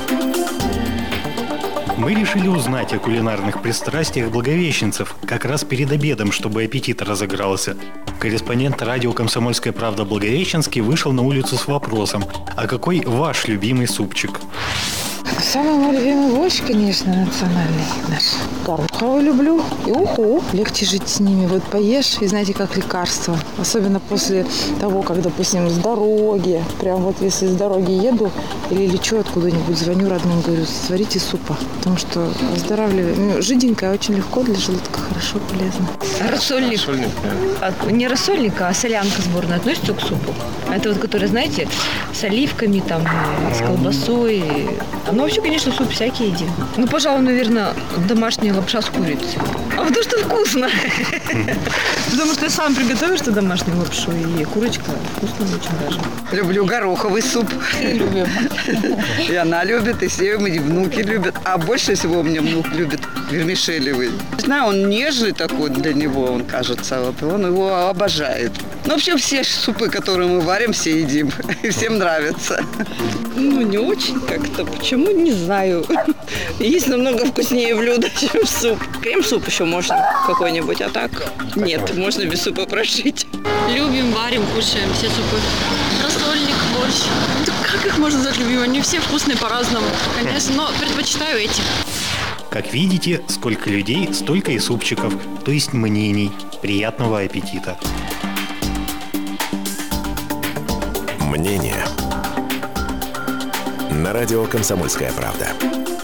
Мы 1.98 2.14
решили 2.14 2.48
узнать 2.48 2.94
о 2.94 3.00
кулинарных 3.00 3.60
пристрастиях 3.64 4.30
благовещенцев 4.30 5.16
как 5.26 5.46
раз 5.46 5.64
перед 5.64 5.92
обедом, 5.92 6.32
чтобы 6.32 6.64
аппетит 6.64 7.02
разыгрался. 7.02 7.76
Корреспондент 8.20 8.84
радио 8.84 9.14
«Комсомольская 9.14 9.74
правда» 9.74 10.06
Благовещенский 10.06 10.82
вышел 10.82 11.12
на 11.12 11.24
улицу 11.24 11.58
с 11.58 11.66
вопросом, 11.66 12.24
а 12.56 12.68
какой 12.68 13.02
ваш 13.04 13.48
любимый 13.48 13.88
супчик? 13.88 14.40
Самый 15.42 15.74
мой 15.74 15.96
любимый 15.96 16.34
борщ, 16.36 16.62
конечно, 16.66 17.14
национальный 17.14 17.86
наш. 18.10 18.24
Гороховый 18.66 19.24
люблю 19.24 19.62
и 19.86 19.92
уху. 19.92 20.42
Легче 20.54 20.86
жить 20.86 21.08
с 21.08 21.20
ними. 21.20 21.46
Вот 21.46 21.64
поешь, 21.64 22.18
и 22.20 22.28
знаете, 22.28 22.54
как 22.54 22.76
лекарство. 22.78 23.38
Особенно 23.60 24.00
после 24.00 24.46
того, 24.80 25.02
как, 25.02 25.22
допустим, 25.22 25.70
с 25.70 25.74
дороги, 25.74 26.64
прям 26.80 27.02
вот 27.02 27.18
если 27.22 27.48
с 27.48 27.52
дороги 27.52 27.92
еду 27.92 28.32
или 28.70 28.88
лечу 28.88 29.20
откуда-нибудь, 29.20 29.78
звоню 29.78 30.10
родным, 30.10 30.42
говорю, 30.42 30.66
сварите 30.66 31.20
супа. 31.20 31.58
Потому 31.78 31.98
что 31.98 32.32
оздоравливает. 32.56 33.18
Ну, 33.18 33.42
жиденькое, 33.42 33.92
очень 33.92 34.16
легко 34.16 34.42
для 34.42 34.56
желудка, 34.56 35.00
хорошо, 35.00 35.40
полезно. 35.50 35.88
Рассольник. 36.32 36.82
А, 37.62 37.74
не 37.92 38.08
рассольник, 38.08 38.62
а 38.62 38.74
солянка 38.74 39.22
сборная 39.22 39.58
относится 39.58 39.94
к 39.94 40.02
супу. 40.02 40.34
Это 40.74 40.90
вот, 40.90 40.98
который, 40.98 41.28
знаете, 41.28 41.68
с 42.14 42.24
оливками, 42.24 42.80
там, 42.80 43.04
с 43.54 43.60
колбасой. 43.60 44.44
Ну, 45.12 45.25
вообще, 45.26 45.42
конечно, 45.42 45.72
суп 45.72 45.90
всякий 45.90 46.26
едим. 46.26 46.50
Ну, 46.78 46.88
пожалуй, 46.88 47.22
наверное, 47.22 47.74
домашняя 48.08 48.54
лапша 48.54 48.82
с 48.82 48.86
курицей. 48.86 49.40
А 49.76 49.84
потому 49.84 50.04
что 50.04 50.18
вкусно. 50.20 50.70
Потому 52.16 52.34
что 52.34 52.50
сам 52.50 52.74
приготовишь 52.74 53.20
ты 53.20 53.32
домашнюю 53.32 53.78
лапшу, 53.78 54.10
и 54.14 54.46
курочка 54.46 54.84
вкусная 55.18 55.48
очень 55.58 55.78
даже. 55.84 56.00
Люблю 56.32 56.66
гороховый 56.66 57.22
суп. 57.22 57.46
Любим. 57.82 58.26
И 59.30 59.36
она 59.36 59.66
любит, 59.66 60.02
и 60.02 60.08
все 60.08 60.38
мои 60.38 60.60
внуки 60.60 61.02
любят. 61.02 61.36
А 61.44 61.58
больше 61.58 61.94
всего 61.96 62.20
у 62.20 62.24
меня 62.24 62.42
внук 62.42 62.70
любит 62.70 63.02
вермишелевый. 63.30 64.12
Не 64.38 64.42
знаю, 64.42 64.68
он 64.68 64.88
нежный 64.88 65.34
такой 65.34 65.70
для 65.72 65.94
него, 65.94 66.24
он 66.32 66.46
кажется. 66.46 67.02
Вот, 67.02 67.22
он 67.22 67.48
его 67.48 67.76
обожает. 67.90 68.54
Ну, 68.86 68.94
вообще 68.94 69.18
все 69.18 69.44
супы, 69.44 69.90
которые 69.90 70.30
мы 70.30 70.40
варим, 70.40 70.72
все 70.72 71.02
едим. 71.02 71.32
И 71.64 71.70
всем 71.70 71.98
нравится. 71.98 72.64
Ну, 73.36 73.62
не 73.62 73.78
очень 73.78 74.22
как-то. 74.22 74.64
Почему? 74.64 75.12
Не 75.12 75.34
знаю. 75.34 75.86
Есть 76.60 76.88
намного 76.88 77.26
вкуснее 77.26 77.76
блюда, 77.76 78.08
чем 78.20 78.46
суп. 78.48 78.80
Крем-суп 79.02 79.46
еще 79.48 79.66
можно 79.66 79.98
какой-нибудь, 80.28 80.82
а 80.82 80.90
так 80.90 81.12
нет, 81.56 81.96
можно 82.06 82.26
без 82.26 82.44
супа 82.44 82.68
прожить. 82.68 83.26
Любим, 83.68 84.12
варим, 84.12 84.46
кушаем 84.54 84.94
все 84.94 85.10
супы. 85.10 85.40
Рассольник, 86.04 86.56
борщ. 86.78 87.02
Ну, 87.48 87.54
Как 87.64 87.84
их 87.84 87.98
можно 87.98 88.20
назвать 88.20 88.38
любимым? 88.38 88.62
Они 88.62 88.82
все 88.82 89.00
вкусные 89.00 89.36
по-разному, 89.36 89.88
конечно, 90.16 90.54
но 90.56 90.70
предпочитаю 90.80 91.40
эти. 91.40 91.64
Как 92.52 92.72
видите, 92.72 93.24
сколько 93.28 93.72
людей, 93.72 94.14
столько 94.14 94.52
и 94.52 94.60
супчиков, 94.60 95.16
то 95.44 95.50
есть 95.50 95.74
мнений. 95.74 96.32
Приятного 96.62 97.22
аппетита! 97.22 97.76
Мнение. 101.22 101.84
На 103.90 104.14
радио 104.14 104.46
«Комсомольская 104.46 105.12
правда». 105.12 105.95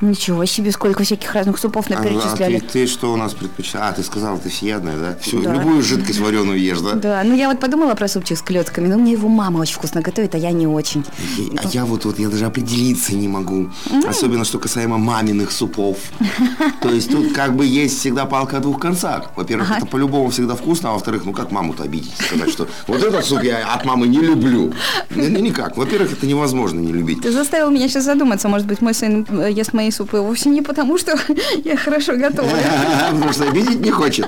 Ничего 0.00 0.44
себе, 0.44 0.72
сколько 0.72 1.02
всяких 1.04 1.32
разных 1.34 1.58
супов 1.58 1.86
А, 1.90 1.94
а 1.94 1.98
наперечисляли. 2.02 2.58
ты, 2.58 2.66
ты 2.66 2.86
что 2.86 3.12
у 3.12 3.16
нас 3.16 3.32
предпочитаешь? 3.32 3.92
А, 3.92 3.92
ты 3.94 4.02
сказала, 4.02 4.38
ты 4.38 4.50
всеядная, 4.50 4.96
да? 4.98 5.16
Всю, 5.22 5.40
Да. 5.40 5.54
Любую 5.54 5.82
жидкость 5.82 6.18
вареную 6.20 6.60
ешь, 6.60 6.80
да? 6.80 6.92
Да, 6.92 7.22
ну 7.24 7.34
я 7.34 7.48
вот 7.48 7.60
подумала 7.60 7.94
про 7.94 8.06
супчик 8.06 8.36
с 8.36 8.42
клетками, 8.42 8.88
но 8.88 8.98
мне 8.98 9.12
его 9.12 9.28
мама 9.28 9.58
очень 9.58 9.74
вкусно 9.76 10.02
готовит, 10.02 10.34
а 10.34 10.38
я 10.38 10.52
не 10.52 10.66
очень. 10.66 11.02
И- 11.38 11.50
А 11.56 11.66
я 11.68 11.86
вот, 11.86 12.04
вот 12.04 12.18
я 12.18 12.28
даже 12.28 12.44
определиться 12.44 13.14
не 13.14 13.26
могу. 13.28 13.70
Особенно, 14.06 14.44
что 14.44 14.58
касаемо 14.58 14.98
маминых 14.98 15.50
супов. 15.50 15.96
То 16.82 16.90
есть 16.90 17.10
тут 17.10 17.32
как 17.32 17.56
бы 17.56 17.64
есть 17.64 17.98
всегда 17.98 18.26
палка 18.26 18.58
о 18.58 18.60
двух 18.60 18.78
концах. 18.78 19.30
Во-первых, 19.34 19.70
это 19.78 19.86
по-любому 19.86 20.28
всегда 20.28 20.56
вкусно, 20.56 20.90
а 20.90 20.92
во-вторых, 20.92 21.24
ну 21.24 21.32
как 21.32 21.50
маму-то 21.50 21.84
обидеть? 21.84 22.12
Сказать, 22.18 22.50
что 22.50 22.68
вот 22.86 23.02
этот 23.02 23.24
суп 23.24 23.42
я 23.42 23.66
от 23.72 23.84
мамы 23.86 24.06
не 24.08 24.18
люблю. 24.20 24.74
Ну, 25.10 25.26
никак. 25.40 25.76
Во-первых, 25.78 26.12
это 26.12 26.26
невозможно 26.26 26.80
не 26.80 26.92
любить. 26.92 27.22
Ты 27.22 27.32
заставил 27.32 27.70
меня 27.70 27.88
сейчас 27.88 28.04
задуматься, 28.04 28.48
может 28.48 28.66
быть, 28.66 28.82
мой 28.82 28.92
сын 28.92 29.26
э, 29.30 29.50
ест 29.50 29.72
мои 29.72 29.85
мои 29.86 29.92
супы 29.92 30.18
вовсе 30.20 30.48
не 30.50 30.62
потому, 30.62 30.98
что 30.98 31.16
я 31.64 31.76
хорошо 31.76 32.16
готовлю. 32.16 32.50
Потому 33.12 33.32
что 33.32 33.44
обидеть 33.44 33.80
не 33.80 33.90
хочет. 33.90 34.26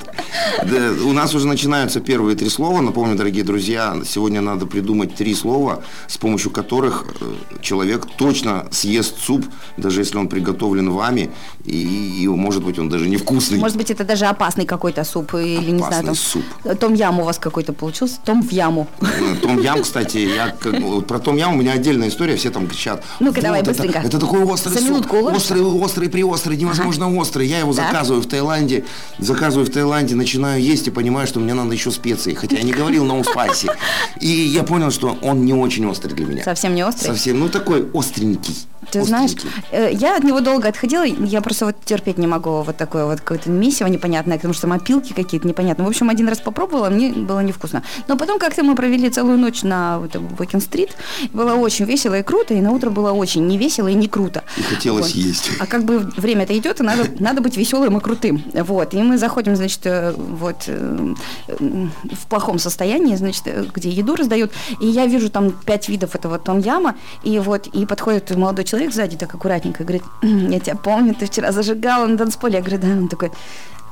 У 1.05 1.13
нас 1.13 1.35
уже 1.35 1.47
начинаются 1.47 2.01
первые 2.01 2.37
три 2.37 2.49
слова. 2.49 2.81
Напомню, 2.81 3.17
дорогие 3.17 3.45
друзья, 3.45 3.97
сегодня 4.07 4.41
надо 4.41 4.67
придумать 4.67 5.15
три 5.15 5.35
слова, 5.35 5.83
с 6.07 6.17
помощью 6.17 6.51
которых 6.51 7.05
э, 7.21 7.35
человек 7.61 8.07
точно 8.17 8.67
съест 8.71 9.19
суп, 9.21 9.45
даже 9.77 10.01
если 10.01 10.19
он 10.19 10.29
приготовлен 10.29 10.91
вами, 10.91 11.31
и, 11.65 12.23
и 12.23 12.29
может 12.29 12.63
быть 12.65 12.79
он 12.79 12.89
даже 12.89 13.09
невкусный. 13.09 13.59
Может 13.59 13.77
быть, 13.77 13.91
это 13.91 14.05
даже 14.05 14.27
опасный 14.27 14.65
какой-то 14.67 15.05
суп 15.05 15.35
или 15.35 15.71
не 15.73 15.79
знаю, 15.79 16.05
Опасный 16.05 16.05
там, 16.05 16.15
суп. 16.15 16.79
том 16.79 16.95
ям 16.95 17.19
у 17.21 17.25
вас 17.25 17.39
какой-то 17.39 17.73
получился, 17.73 18.19
том 18.25 18.43
в 18.43 18.53
яму. 18.53 18.87
Э, 19.01 19.07
Том 19.43 19.61
Ям, 19.61 19.83
кстати, 19.83 20.19
я 20.19 20.51
как- 20.51 20.81
вот 20.81 21.07
про 21.07 21.19
Том 21.19 21.37
Ям 21.37 21.55
у 21.55 21.57
меня 21.57 21.73
отдельная 21.73 22.09
история, 22.09 22.37
все 22.37 22.51
там 22.51 22.67
кричат. 22.69 23.03
Ну-ка, 23.21 23.41
давай, 23.43 23.61
это- 23.61 23.71
быстренько. 23.71 23.99
Это, 23.99 24.19
такой 24.21 24.45
острый 24.45 24.75
За 24.75 24.81
суп. 24.81 25.07
Острый, 25.49 25.63
острый, 25.63 26.09
приострый, 26.11 26.57
невозможно 26.59 27.15
острый. 27.17 27.47
Я 27.47 27.61
его 27.61 27.73
Так. 27.73 27.87
заказываю 27.87 28.23
в 28.23 28.27
Таиланде, 28.27 28.85
заказываю 29.19 29.67
в 29.67 29.71
Таиланде, 29.71 30.15
начинаю 30.15 30.61
есть 30.63 30.87
и 30.89 30.91
понимаю, 30.91 31.27
что 31.27 31.41
мне 31.41 31.55
надо 31.55 31.73
еще 31.73 31.91
специи. 31.91 32.35
Хотя 32.35 32.57
я 32.57 32.63
не 32.63 32.73
говорил 32.73 33.07
no 33.07 33.25
spicy. 33.25 33.71
И 34.21 34.29
я 34.29 34.63
понял, 34.63 34.91
что 34.91 35.17
он 35.23 35.47
не 35.47 35.55
очень 35.55 35.87
острый 35.87 36.13
для 36.13 36.27
меня. 36.27 36.45
Совсем 36.45 36.75
не 36.75 36.85
острый? 36.85 37.07
Совсем, 37.07 37.41
ну 37.41 37.49
такой 37.49 37.89
остренький. 37.95 38.57
Ты 38.91 39.03
знаешь, 39.05 39.33
э, 39.71 39.91
я 39.93 40.17
от 40.17 40.25
него 40.25 40.41
долго 40.41 40.69
отходила, 40.69 41.05
я 41.05 41.41
просто 41.41 41.67
вот 41.67 41.77
терпеть 41.85 42.19
не 42.19 42.27
могу 42.27 42.63
вот 42.63 42.77
такое 42.77 43.05
вот 43.05 43.21
какое-то 43.21 43.51
месиво 43.51 43.87
непонятное, 43.87 44.37
потому 44.37 44.55
что 44.55 44.67
мопилки 44.67 45.13
какие-то 45.13 45.47
непонятные. 45.47 45.87
В 45.87 45.89
общем, 45.89 46.11
один 46.11 46.29
раз 46.29 46.39
попробовала, 46.39 46.89
мне 46.89 47.11
было 47.11 47.41
невкусно. 47.41 47.83
Но 48.07 48.17
потом 48.17 48.39
как-то 48.39 48.63
мы 48.63 48.75
провели 48.75 49.11
целую 49.11 49.39
ночь 49.39 49.63
на 49.63 49.99
вот 49.99 50.17
Уэкин-стрит, 50.17 50.91
было 51.33 51.55
очень 51.55 51.85
весело 51.85 52.19
и 52.19 52.23
круто, 52.23 52.55
и 52.55 52.61
на 52.61 52.73
утро 52.73 52.91
было 52.91 53.13
очень 53.13 53.47
не 53.47 53.59
весело 53.59 53.89
и 53.89 53.95
не 53.95 54.09
круто. 54.09 54.45
И 54.57 54.63
хотелось 54.63 55.15
Вот. 55.15 55.15
есть. 55.15 55.51
А 55.61 55.67
как 55.67 55.85
бы 55.85 55.99
время-то 56.17 56.57
идет, 56.57 56.81
и 56.81 56.83
надо, 56.83 57.07
надо 57.19 57.41
быть 57.41 57.57
веселым 57.57 57.99
и 57.99 58.01
крутым. 58.01 58.43
Вот. 58.55 58.95
И 58.95 59.03
мы 59.03 59.19
заходим, 59.19 59.57
значит, 59.57 59.81
э, 59.85 60.13
вот 60.17 60.65
э, 60.67 61.15
в 61.49 62.27
плохом 62.29 62.59
состоянии, 62.59 63.17
значит, 63.17 63.45
где 63.75 63.91
еду 63.91 64.17
раздают. 64.17 64.53
И 64.81 64.87
я 64.87 65.07
вижу 65.07 65.31
там 65.31 65.53
пять 65.53 65.89
видов 65.89 66.15
этого 66.15 66.39
том-яма, 66.39 66.97
и 67.23 67.39
вот, 67.39 67.67
и 67.69 67.87
подходит 67.87 68.35
молодой 68.37 68.65
человек 68.65 68.78
сзади, 68.87 69.17
так 69.17 69.35
аккуратненько, 69.35 69.83
говорит, 69.83 70.03
«М, 70.23 70.51
я 70.51 70.61
тебя 70.61 70.77
помню, 70.77 71.15
ты 71.15 71.27
вчера 71.27 71.51
зажигала 71.53 72.07
на 72.07 72.17
танцполе. 72.17 72.55
Я 72.55 72.61
говорю, 72.61 72.79
да, 72.79 72.89
он 72.89 73.09
такой, 73.09 73.33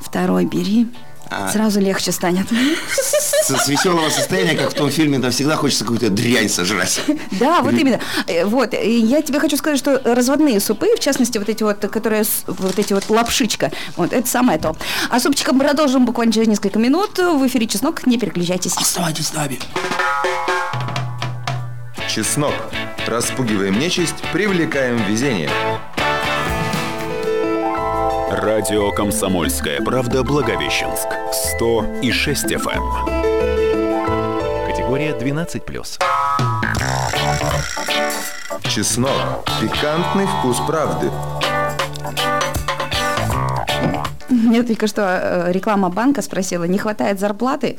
второй 0.01 0.45
бери, 0.45 0.87
А. 1.31 1.49
сразу 1.51 1.81
легче 1.81 2.13
станет. 2.13 2.47
С, 3.49 3.65
с 3.65 3.69
веселого 3.69 4.09
состояния, 4.11 4.55
как 4.57 4.71
в 4.71 4.75
том 4.75 4.91
фильме, 4.91 5.19
да, 5.21 5.31
всегда 5.31 5.55
хочется 5.57 5.85
какую-то 5.85 6.11
дрянь 6.11 6.49
сожрать. 6.49 7.01
Да, 7.33 7.63
вот 7.63 7.75
именно. 7.75 8.01
Э, 8.27 8.45
Вот, 8.45 8.75
и 8.75 8.99
я 9.01 9.23
тебе 9.23 9.39
хочу 9.41 9.57
сказать, 9.57 9.79
что 9.79 10.01
разводные 10.05 10.59
супы, 10.61 10.89
в 10.97 11.01
частности, 11.01 11.39
вот 11.39 11.49
эти 11.49 11.63
вот, 11.63 11.79
которые, 11.79 12.25
вот 12.47 12.79
эти 12.79 12.93
вот 12.93 13.09
лапшичка, 13.09 13.71
вот, 13.97 14.13
это 14.13 14.27
самое 14.29 14.59
то. 14.59 14.77
А 15.11 15.21
супчиком 15.21 15.59
продолжим 15.61 16.05
буквально 16.07 16.33
через 16.33 16.49
несколько 16.49 16.79
минут. 16.79 17.19
В 17.19 17.47
эфире 17.47 17.67
«Чеснок», 17.67 18.05
не 18.07 18.19
переключайтесь. 18.19 18.77
Оставайтесь 18.77 19.29
с 19.29 19.33
нами. 19.35 19.59
Чеснок. 22.17 22.55
Распугиваем 23.07 23.79
нечисть, 23.79 24.23
привлекаем 24.33 24.97
везение. 25.05 25.51
Радио 28.31 28.91
«Комсомольская 28.91 29.83
правда» 29.83 30.23
Благовещенск. 30.23 31.09
106 31.59 32.53
FM. 32.53 32.83
Категория 34.67 35.11
12+. 35.11 35.99
Чеснок. 38.63 39.45
Пикантный 39.61 40.27
вкус 40.27 40.57
правды. 40.67 41.11
Мне 44.29 44.63
только 44.63 44.87
что 44.87 45.03
э, 45.03 45.53
реклама 45.53 45.91
банка 45.91 46.23
спросила, 46.23 46.65
не 46.65 46.79
хватает 46.79 47.21
зарплаты, 47.21 47.79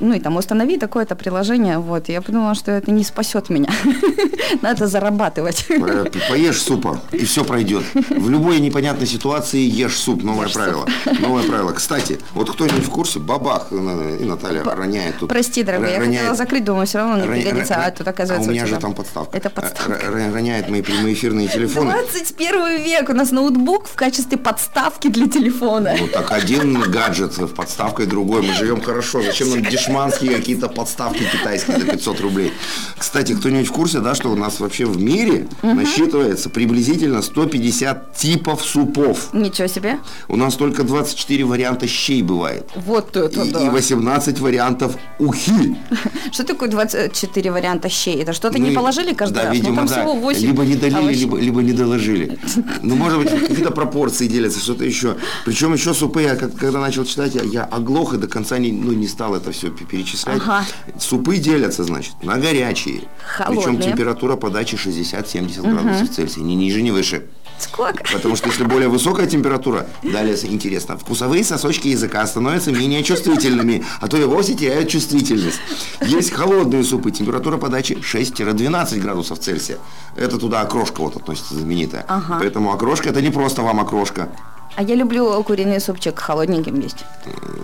ну 0.00 0.14
и 0.14 0.20
там 0.20 0.36
установи 0.36 0.78
такое-то 0.78 1.14
приложение, 1.16 1.78
вот. 1.78 2.08
Я 2.08 2.20
подумала, 2.22 2.54
что 2.54 2.70
это 2.72 2.90
не 2.90 3.04
спасет 3.04 3.50
меня. 3.50 3.68
Надо 4.62 4.86
зарабатывать. 4.86 5.66
Э, 5.68 6.04
Поешь 6.28 6.60
супа, 6.62 7.00
и 7.12 7.24
все 7.24 7.44
пройдет. 7.44 7.82
В 7.94 8.30
любой 8.30 8.60
непонятной 8.60 9.06
ситуации 9.06 9.58
ешь 9.58 9.96
суп. 9.96 10.22
Новое 10.22 10.48
правило. 10.48 10.86
Новое 11.20 11.42
правило. 11.44 11.72
Кстати, 11.72 12.18
вот 12.34 12.50
кто-нибудь 12.50 12.84
в 12.84 12.90
курсе, 12.90 13.18
бабах, 13.18 13.68
э, 13.70 14.18
и 14.20 14.24
Наталья 14.24 14.62
роняет 14.64 15.18
тут. 15.18 15.28
Прости, 15.28 15.62
дорогой, 15.62 15.92
я 15.92 16.00
хотела 16.00 16.34
закрыть, 16.34 16.64
думаю, 16.64 16.86
все 16.86 16.98
равно 16.98 17.24
не 17.24 17.28
пригодится, 17.28 17.74
а 17.76 17.90
тут 17.90 18.06
оказывается 18.08 18.48
а 18.48 18.50
у 18.50 18.52
меня 18.54 18.64
тебя 18.66 18.76
же 18.76 18.80
там 18.80 18.94
подставка. 18.94 19.36
Это 19.36 19.48
Э, 19.48 19.50
подставка. 19.52 19.92
ро- 19.92 20.32
Роняет 20.32 20.68
мои 20.68 20.82
прямоэфирные 20.82 21.48
телефоны. 21.48 21.92
21 21.92 22.82
век, 22.84 23.08
у 23.08 23.12
нас 23.12 23.30
ноутбук 23.30 23.88
в 23.88 23.94
качестве 23.94 24.38
подставки 24.38 25.08
для 25.08 25.26
телефона. 25.28 25.94
Ну 25.98 26.06
так 26.08 26.30
один 26.32 26.80
гаджет 26.80 27.34
с 27.34 27.48
подставкой 27.48 28.06
другой. 28.06 28.42
Мы 28.42 28.52
живем 28.54 28.80
хорошо. 28.80 29.22
Зачем 29.22 29.45
нам 29.48 29.62
дешманские 29.62 30.34
какие-то 30.36 30.68
подставки 30.68 31.22
китайские 31.32 31.78
за 31.78 31.86
500 31.86 32.20
рублей? 32.20 32.52
Кстати, 32.98 33.34
кто-нибудь 33.34 33.68
в 33.68 33.72
курсе, 33.72 34.00
да, 34.00 34.14
что 34.14 34.30
у 34.30 34.36
нас 34.36 34.60
вообще 34.60 34.84
в 34.86 35.00
мире 35.00 35.46
насчитывается 35.62 36.50
приблизительно 36.50 37.22
150 37.22 38.14
типов 38.16 38.62
супов. 38.64 39.28
Ничего 39.32 39.68
себе. 39.68 39.98
У 40.28 40.36
нас 40.36 40.54
только 40.56 40.82
24 40.82 41.44
варианта 41.44 41.86
щей 41.86 42.22
бывает. 42.22 42.68
Вот 42.74 43.16
это 43.16 43.42
И, 43.42 43.50
да. 43.52 43.66
и 43.66 43.68
18 43.70 44.40
вариантов 44.40 44.96
ухи. 45.18 45.76
Что 46.32 46.44
такое 46.44 46.68
24 46.68 47.50
варианта 47.52 47.88
щей? 47.88 48.22
Это 48.22 48.32
что-то 48.32 48.58
Ну 48.58 48.66
не 48.68 48.74
положили 48.74 49.12
каждый 49.14 49.34
да, 49.36 49.42
раз? 49.44 49.54
видимо, 49.54 49.70
ну, 49.70 49.76
там 49.76 49.86
да. 49.86 49.94
всего 49.94 50.14
8 50.14 50.40
Либо 50.46 50.64
не 50.64 50.74
долили, 50.76 50.96
овощей. 50.98 51.20
либо, 51.20 51.38
либо 51.38 51.62
не 51.62 51.72
доложили. 51.72 52.38
Ну, 52.82 52.94
может 52.96 53.18
быть, 53.18 53.30
какие-то 53.30 53.70
пропорции 53.70 54.26
делятся, 54.28 54.60
что-то 54.60 54.84
еще. 54.84 55.16
Причем 55.44 55.72
еще 55.72 55.94
супы, 55.94 56.22
я 56.22 56.36
когда 56.36 56.78
начал 56.80 57.04
читать, 57.04 57.34
я, 57.34 57.42
я 57.42 57.64
оглох 57.64 58.14
и 58.14 58.16
до 58.16 58.28
конца 58.28 58.58
не, 58.58 58.70
ну, 58.72 58.92
не 58.92 59.06
стал 59.08 59.34
это 59.36 59.52
все 59.52 59.70
перечислять. 59.70 60.40
Ага. 60.42 60.64
Супы 60.98 61.36
делятся, 61.38 61.84
значит, 61.84 62.14
на 62.22 62.38
горячие. 62.38 63.02
Причем 63.38 63.62
Холодные. 63.62 63.90
температура 63.90 64.36
подачи 64.36 64.74
60-70 64.76 65.70
градусов 65.70 66.10
Цельсия. 66.14 66.42
Ни 66.42 66.54
ниже, 66.54 66.82
ни 66.82 66.90
выше. 66.90 67.26
Сколько? 67.58 68.04
Потому 68.12 68.36
что 68.36 68.48
если 68.48 68.64
более 68.64 68.88
высокая 68.88 69.26
температура, 69.26 69.86
далее 70.02 70.36
интересно, 70.44 70.98
вкусовые 70.98 71.42
сосочки 71.44 71.88
языка 71.88 72.26
становятся 72.26 72.70
менее 72.70 73.02
чувствительными, 73.02 73.84
а 74.00 74.08
то 74.08 74.16
и 74.16 74.24
вовсе 74.24 74.54
теряют 74.54 74.88
чувствительность. 74.88 75.60
Есть 76.02 76.32
холодные 76.32 76.84
супы, 76.84 77.10
температура 77.10 77.56
подачи 77.56 77.94
6-12 77.94 79.00
градусов 79.00 79.38
Цельсия. 79.38 79.78
Это 80.16 80.38
туда 80.38 80.60
окрошка 80.60 81.00
вот 81.00 81.16
относится 81.16 81.54
знаменитая. 81.54 82.04
Ага. 82.08 82.38
Поэтому 82.40 82.72
окрошка 82.72 83.08
это 83.08 83.22
не 83.22 83.30
просто 83.30 83.62
вам 83.62 83.80
окрошка. 83.80 84.28
А 84.76 84.82
я 84.82 84.94
люблю 84.94 85.42
куриный 85.42 85.80
супчик 85.80 86.18
холодненьким 86.18 86.78
есть. 86.80 87.06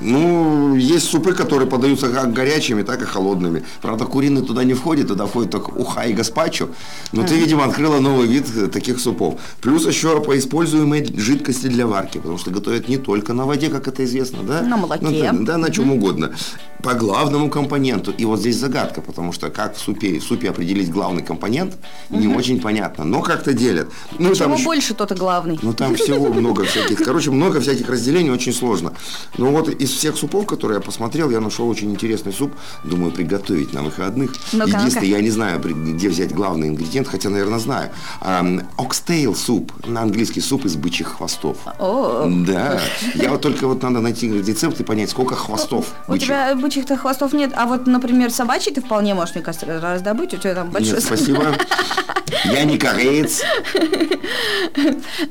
Ну, 0.00 0.74
есть 0.76 1.10
супы, 1.10 1.34
которые 1.34 1.68
подаются 1.68 2.08
как 2.08 2.32
горячими, 2.32 2.82
так 2.82 3.02
и 3.02 3.04
холодными. 3.04 3.64
Правда, 3.82 4.06
куриный 4.06 4.40
туда 4.40 4.64
не 4.64 4.72
входит, 4.72 5.08
туда 5.08 5.26
входит 5.26 5.50
только 5.50 5.68
уха 5.70 6.04
и 6.04 6.14
гаспачо. 6.14 6.70
Но 7.12 7.22
ты, 7.22 7.34
видимо, 7.34 7.66
открыла 7.66 8.00
новый 8.00 8.26
вид 8.26 8.72
таких 8.72 8.98
супов. 8.98 9.38
Плюс 9.60 9.81
еще 9.86 10.20
по 10.22 10.38
используемой 10.38 11.04
жидкости 11.16 11.66
для 11.68 11.86
варки, 11.86 12.18
потому 12.18 12.38
что 12.38 12.50
готовят 12.50 12.88
не 12.88 12.96
только 12.98 13.32
на 13.32 13.46
воде, 13.46 13.68
как 13.68 13.88
это 13.88 14.04
известно, 14.04 14.42
да? 14.42 14.62
На 14.62 14.76
молоке. 14.76 15.04
Ну, 15.04 15.10
да, 15.20 15.32
да, 15.32 15.58
на 15.58 15.70
чем 15.70 15.92
угодно. 15.92 16.32
По 16.82 16.94
главному 16.94 17.48
компоненту. 17.48 18.10
И 18.10 18.24
вот 18.24 18.40
здесь 18.40 18.56
загадка, 18.56 19.00
потому 19.02 19.32
что 19.32 19.50
как 19.50 19.76
в 19.76 19.78
супе, 19.78 20.18
в 20.18 20.22
супе 20.24 20.50
определить 20.50 20.90
главный 20.90 21.22
компонент, 21.22 21.76
не 22.10 22.26
Мгм. 22.26 22.36
очень 22.36 22.60
понятно. 22.60 23.04
Но 23.04 23.22
как-то 23.22 23.52
делят. 23.52 23.88
Ну, 24.18 24.28
там 24.34 24.36
Чего 24.36 24.54
еще- 24.54 24.64
больше, 24.64 24.94
тот 24.94 25.12
и 25.12 25.14
главный. 25.14 25.58
ну, 25.62 25.72
там 25.74 25.94
всего 25.94 26.28
много 26.32 26.64
всяких. 26.64 26.98
Короче, 27.04 27.30
много 27.30 27.60
всяких 27.60 27.88
разделений, 27.88 28.30
очень 28.30 28.52
сложно. 28.52 28.92
Но 29.38 29.50
вот 29.50 29.68
из 29.68 29.90
всех 29.90 30.16
супов, 30.16 30.46
которые 30.46 30.76
я 30.78 30.80
посмотрел, 30.80 31.30
я 31.30 31.40
нашел 31.40 31.68
очень 31.68 31.90
интересный 31.92 32.32
суп. 32.32 32.50
Думаю, 32.84 33.12
приготовить 33.12 33.72
на 33.72 33.82
выходных. 33.82 34.32
Ну-ка, 34.52 34.78
Единственное, 34.78 35.06
я 35.08 35.20
не 35.20 35.30
знаю, 35.30 35.60
где 35.60 36.08
взять 36.08 36.34
главный 36.34 36.68
ингредиент, 36.68 37.06
хотя, 37.06 37.30
наверное, 37.30 37.60
знаю. 37.60 37.90
Окстейл 38.76 39.34
суп. 39.36 39.71
На 39.86 40.02
английский 40.02 40.40
суп 40.40 40.64
из 40.64 40.76
бычьих 40.76 41.16
хвостов. 41.16 41.56
О, 41.78 42.26
Да. 42.28 42.80
Я 43.14 43.30
вот 43.30 43.40
только 43.40 43.66
вот 43.66 43.82
надо 43.82 44.00
найти 44.00 44.28
рецепт 44.30 44.78
и 44.80 44.84
понять, 44.84 45.10
сколько 45.10 45.34
хвостов 45.34 45.86
У 46.06 46.12
бычьих. 46.12 46.28
тебя 46.28 46.54
бычьих-то 46.54 46.96
хвостов 46.96 47.32
нет, 47.32 47.52
а 47.56 47.66
вот, 47.66 47.86
например, 47.86 48.30
собачий 48.30 48.72
ты 48.72 48.80
вполне 48.80 49.14
можешь, 49.14 49.34
мне 49.34 49.42
кажется, 49.44 49.66
раздобыть, 49.80 50.34
у 50.34 50.36
тебя 50.36 50.54
там 50.54 50.70
большой... 50.70 50.94
Нет, 50.94 51.02
спасибо. 51.02 51.46
Я 52.44 52.64
не 52.64 52.78
кореец. 52.78 53.42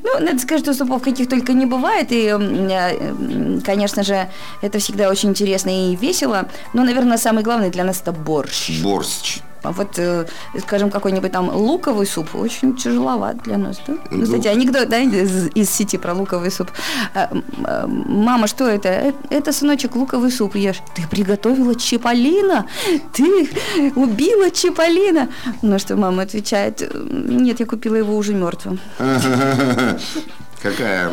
Ну, 0.04 0.20
надо 0.20 0.38
сказать, 0.38 0.62
что 0.62 0.74
супов 0.74 1.02
каких 1.02 1.28
только 1.28 1.52
не 1.52 1.66
бывает, 1.66 2.12
и, 2.12 2.26
э, 2.36 3.60
конечно 3.64 4.02
же, 4.02 4.28
это 4.60 4.78
всегда 4.78 5.08
очень 5.08 5.30
интересно 5.30 5.70
и 5.70 5.96
весело, 5.96 6.48
но, 6.74 6.84
наверное, 6.84 7.16
самый 7.18 7.42
главный 7.42 7.70
для 7.70 7.84
нас 7.84 8.00
это 8.00 8.12
борщ. 8.12 8.82
Борщ. 8.82 9.40
А 9.62 9.70
вот, 9.72 9.98
э, 9.98 10.26
скажем, 10.60 10.90
какой-нибудь 10.90 11.32
там 11.32 11.48
луковый 11.54 12.06
суп 12.06 12.34
очень 12.34 12.76
тяжеловат 12.76 13.42
для 13.42 13.58
нас, 13.58 13.80
да? 13.86 13.94
Ну, 14.10 14.24
кстати, 14.24 14.48
анекдот, 14.48 14.88
да, 14.88 14.98
из, 14.98 15.48
из 15.54 15.70
сети 15.70 15.98
про 15.98 16.14
луковый 16.14 16.50
суп. 16.50 16.70
А, 17.14 17.30
а, 17.64 17.86
Мама, 17.86 18.46
что 18.46 18.68
это? 18.68 18.88
«Э, 18.88 19.12
Это, 19.30 19.52
сыночек, 19.52 19.94
луковый 19.96 20.30
суп 20.30 20.56
ешь. 20.56 20.80
Ты 20.94 21.06
приготовила 21.08 21.74
чиполлино? 21.74 22.66
Ты 23.12 23.48
убила 23.94 24.50
чиполлино? 24.50 25.28
На 25.62 25.78
что 25.78 25.96
мама 25.96 26.22
отвечает, 26.22 26.82
нет, 27.10 27.60
я 27.60 27.66
купила 27.66 27.96
его 27.96 28.16
уже 28.16 28.34
мертвым. 28.34 28.78
Какая 30.62 31.12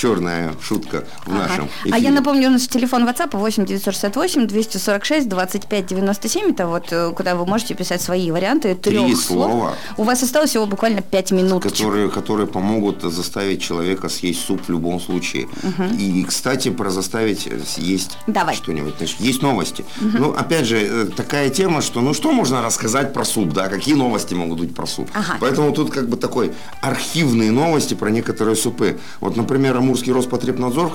черная 0.00 0.54
шутка 0.62 1.04
в 1.26 1.32
нашем 1.34 1.68
А 1.84 1.88
я 1.88 1.96
эфире. 1.98 2.10
напомню, 2.10 2.48
у 2.48 2.52
нас 2.52 2.66
телефон 2.66 3.06
WhatsApp 3.06 3.36
8 3.36 3.66
968 3.66 4.46
246 4.46 5.28
25 5.28 5.86
97. 5.86 6.50
Это 6.52 6.66
вот 6.66 6.86
э, 6.90 7.12
куда 7.14 7.34
вы 7.34 7.44
можете 7.44 7.74
писать 7.74 8.00
свои 8.00 8.30
варианты 8.30 8.74
трех 8.74 9.04
Три 9.04 9.14
слов. 9.14 9.50
слова. 9.50 9.74
У 9.98 10.04
вас 10.04 10.22
осталось 10.22 10.50
всего 10.50 10.64
буквально 10.66 11.02
5 11.02 11.32
минут. 11.32 11.62
которые, 11.62 12.08
которые 12.08 12.46
помогут 12.46 13.02
заставить 13.02 13.60
человека 13.60 14.08
съесть 14.08 14.40
суп 14.46 14.62
в 14.66 14.70
любом 14.70 15.00
случае. 15.00 15.48
И, 15.98 16.24
кстати, 16.24 16.70
про 16.70 16.90
заставить 16.90 17.48
съесть 17.66 18.16
Давай. 18.26 18.54
что-нибудь. 18.54 18.94
Значит, 18.96 19.20
есть 19.20 19.42
новости. 19.42 19.84
Ну, 20.00 20.30
опять 20.32 20.64
же, 20.64 20.78
э, 20.78 21.06
такая 21.14 21.50
тема, 21.50 21.82
что 21.82 22.00
ну 22.00 22.14
что 22.14 22.32
можно 22.32 22.62
рассказать 22.62 23.12
про 23.12 23.24
суп, 23.24 23.52
да? 23.52 23.68
Какие 23.68 23.94
новости 23.96 24.32
могут 24.34 24.60
быть 24.60 24.74
про 24.74 24.86
суп? 24.86 25.10
Ага. 25.12 25.36
Поэтому 25.40 25.72
тут 25.72 25.90
как 25.90 26.08
бы 26.08 26.16
такой 26.16 26.52
архивные 26.80 27.50
новости 27.50 27.94
про 27.94 28.10
некоторые 28.10 28.56
супы. 28.56 28.98
Вот, 29.20 29.36
например, 29.36 29.76
Амурский 29.90 30.12
Роспотребнадзор 30.12 30.90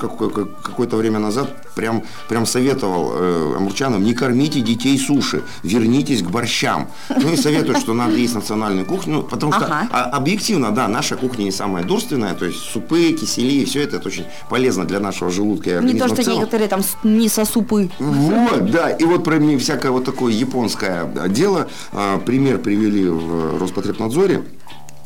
какое-то 0.62 0.96
время 0.96 1.18
назад 1.18 1.54
прям, 1.74 2.02
прям 2.30 2.46
советовал 2.46 3.12
э, 3.12 3.54
амурчанам 3.56 4.02
не 4.02 4.14
кормите 4.14 4.62
детей 4.62 4.98
суши, 4.98 5.42
вернитесь 5.62 6.22
к 6.22 6.30
борщам. 6.30 6.88
Ну 7.10 7.34
и 7.34 7.36
советуют, 7.36 7.78
что 7.78 7.92
надо 7.92 8.14
есть 8.14 8.34
национальную 8.34 8.86
кухню, 8.86 9.16
ну, 9.16 9.22
потому 9.22 9.52
что 9.52 9.66
Ага. 9.66 9.88
а, 9.92 10.04
объективно, 10.16 10.70
да, 10.70 10.88
наша 10.88 11.16
кухня 11.16 11.44
не 11.44 11.50
самая 11.52 11.84
дурственная, 11.84 12.32
то 12.34 12.46
есть 12.46 12.58
супы, 12.58 13.12
кисели, 13.12 13.66
все 13.66 13.82
это, 13.82 13.96
это 13.96 14.08
очень 14.08 14.24
полезно 14.48 14.86
для 14.86 14.98
нашего 14.98 15.30
желудка 15.30 15.68
и 15.68 15.72
Не 15.74 15.78
организма 15.78 16.08
то, 16.08 16.14
в 16.14 16.22
что 16.22 16.32
некоторые 16.32 16.68
там 16.68 16.82
с- 16.82 16.96
мисо-супы. 17.04 17.90
Вот, 17.98 18.70
да, 18.70 18.88
и 18.88 19.04
вот 19.04 19.24
про 19.24 19.38
всякое 19.58 19.90
вот 19.90 20.06
такое 20.06 20.32
японское 20.32 21.04
дело. 21.28 21.68
А, 21.92 22.18
Пример 22.18 22.58
привели 22.58 23.06
в 23.06 23.58
Роспотребнадзоре. 23.60 24.42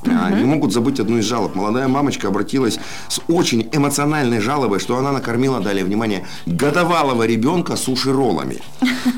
А, 0.07 0.31
Не 0.31 0.45
могут 0.45 0.73
забыть 0.73 1.01
одну 1.01 1.19
из 1.19 1.25
жалоб. 1.25 1.55
Молодая 1.55 1.89
мамочка 1.89 2.29
обратилась 2.29 2.79
с 3.09 3.21
очень 3.29 3.69
эмоциональной 3.73 4.41
жалобой, 4.41 4.81
что 4.81 4.97
она 4.97 5.13
накормила, 5.13 5.61
далее, 5.61 5.85
внимание, 5.85 6.27
годовалого 6.47 7.27
ребенка 7.27 7.77
суши-роллами. 7.77 8.59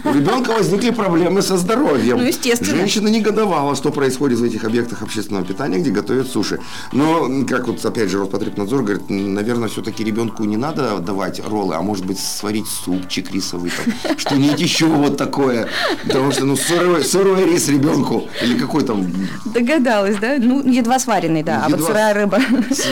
У 0.05 0.13
ребенка 0.13 0.51
возникли 0.51 0.91
проблемы 0.91 1.43
со 1.43 1.57
здоровьем. 1.57 2.19
Ну, 2.19 2.25
естественно. 2.25 2.77
Женщина 2.77 3.09
негодовала, 3.09 3.77
что 3.77 3.91
происходит 3.91 4.39
в 4.39 4.45
этих 4.45 4.65
объектах 4.65 5.03
общественного 5.03 5.45
питания, 5.45 5.79
где 5.79 5.91
готовят 5.91 6.29
суши. 6.29 6.59
Но, 6.93 7.29
как 7.49 7.69
вот 7.69 7.85
опять 7.85 8.11
же 8.11 8.19
Роспотребнадзор 8.19 8.83
говорит, 8.83 9.11
наверное, 9.11 9.69
все-таки 9.69 10.05
ребенку 10.05 10.45
не 10.45 10.57
надо 10.57 10.99
давать 10.99 11.41
роллы, 11.47 11.77
а 11.77 11.83
может 11.83 12.05
быть 12.05 12.19
сварить 12.19 12.67
супчик 12.67 13.31
рисовый, 13.33 13.71
что-нибудь 14.17 14.61
еще 14.61 14.87
вот 14.87 15.17
такое. 15.17 15.69
Потому 16.05 16.33
что, 16.33 16.45
ну, 16.45 16.57
сырой, 16.57 17.05
сырой 17.05 17.45
рис 17.45 17.69
ребенку, 17.69 18.25
или 18.43 18.59
какой 18.59 18.83
там 18.83 19.07
Догадалась, 19.45 20.17
да? 20.17 20.37
Ну, 20.39 20.63
едва 20.73 20.99
сваренный, 20.99 21.43
да. 21.43 21.63
А 21.65 21.69
вот 21.69 21.81
Едва- 21.81 21.87
сырая 21.87 22.15
рыба. 22.15 22.39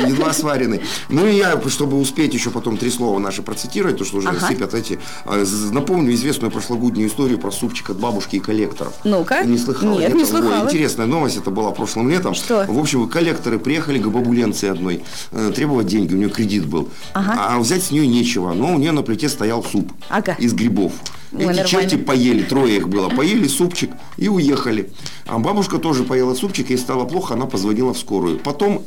едва 0.06 0.32
сваренный. 0.32 0.80
Ну 1.08 1.26
и 1.26 1.36
я, 1.36 1.60
чтобы 1.68 1.98
успеть 1.98 2.34
еще 2.34 2.50
потом 2.50 2.76
три 2.76 2.90
слова 2.90 3.18
наши 3.18 3.42
процитировать, 3.42 3.98
то 3.98 4.04
что 4.04 4.18
уже 4.18 4.28
Ага. 4.28 4.46
сыпят 4.46 4.74
эти, 4.74 4.98
а, 5.24 5.44
напомню 5.72 6.12
известную 6.14 6.50
прошлогоднюю 6.50 7.08
историю 7.08 7.38
про 7.38 7.50
супчик 7.50 7.90
от 7.90 7.98
бабушки 7.98 8.36
и 8.36 8.40
коллекторов. 8.40 8.92
Ну-ка. 9.04 9.42
Не 9.44 9.58
слыхала? 9.58 9.98
Нет, 9.98 10.14
не 10.14 10.22
Ой, 10.22 10.26
слыхала. 10.28 10.64
интересная 10.64 11.06
новость, 11.06 11.36
это 11.36 11.50
была 11.50 11.70
прошлым 11.70 12.08
летом. 12.10 12.34
Что? 12.34 12.64
В 12.68 12.78
общем, 12.78 13.08
коллекторы 13.08 13.58
приехали 13.58 13.98
к 13.98 14.06
бабуленце 14.08 14.66
одной, 14.66 15.02
э, 15.32 15.52
требовать 15.54 15.86
деньги, 15.86 16.14
у 16.14 16.16
нее 16.16 16.30
кредит 16.30 16.66
был. 16.66 16.88
Ага. 17.14 17.34
А 17.56 17.58
взять 17.58 17.82
с 17.84 17.90
нее 17.90 18.06
нечего, 18.06 18.52
но 18.52 18.74
у 18.74 18.78
нее 18.78 18.92
на 18.92 19.02
плите 19.02 19.28
стоял 19.28 19.64
суп 19.64 19.92
Ага. 20.08 20.36
из 20.38 20.52
грибов. 20.54 20.92
Эти 21.32 21.38
нормально. 21.38 21.64
черти 21.64 21.96
поели, 21.96 22.42
трое 22.42 22.76
их 22.76 22.88
было, 22.88 23.08
поели 23.08 23.46
супчик 23.46 23.90
и 24.16 24.28
уехали. 24.28 24.90
А 25.26 25.38
бабушка 25.38 25.78
тоже 25.78 26.02
поела 26.02 26.34
супчик, 26.34 26.70
ей 26.70 26.78
стало 26.78 27.04
плохо, 27.04 27.34
она 27.34 27.46
позвонила 27.46 27.94
в 27.94 27.98
скорую. 27.98 28.38
Потом 28.38 28.84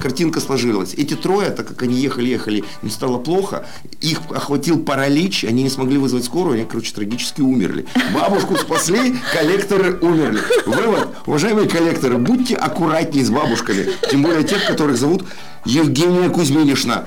картинка 0.00 0.40
сложилась. 0.40 0.94
Эти 0.94 1.14
трое, 1.14 1.50
так 1.50 1.68
как 1.68 1.82
они 1.82 1.94
ехали-ехали, 1.94 2.64
им 2.82 2.90
стало 2.90 3.18
плохо, 3.18 3.66
их 4.00 4.20
охватил 4.34 4.82
паралич, 4.82 5.44
они 5.44 5.62
не 5.62 5.68
смогли 5.70 5.98
вызвать 5.98 6.24
скорую, 6.24 6.54
они, 6.54 6.64
короче, 6.64 6.94
трагически 6.94 7.42
умерли. 7.42 7.86
Бабушку 8.14 8.56
спасли, 8.56 9.14
коллекторы 9.32 9.98
умерли. 10.00 10.40
Вывод, 10.66 11.08
уважаемые 11.26 11.68
коллекторы, 11.68 12.16
будьте 12.16 12.56
аккуратнее 12.56 13.24
с 13.24 13.30
бабушками, 13.30 13.86
тем 14.10 14.22
более 14.22 14.44
тех, 14.44 14.66
которых 14.66 14.96
зовут 14.96 15.24
Евгения 15.64 16.28
Кузьминишна. 16.30 17.04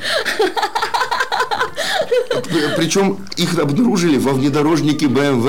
Причем 2.78 3.18
их 3.38 3.58
обнаружили 3.58 4.18
во 4.18 4.34
внедорожнике 4.34 5.08
БМВ. 5.08 5.46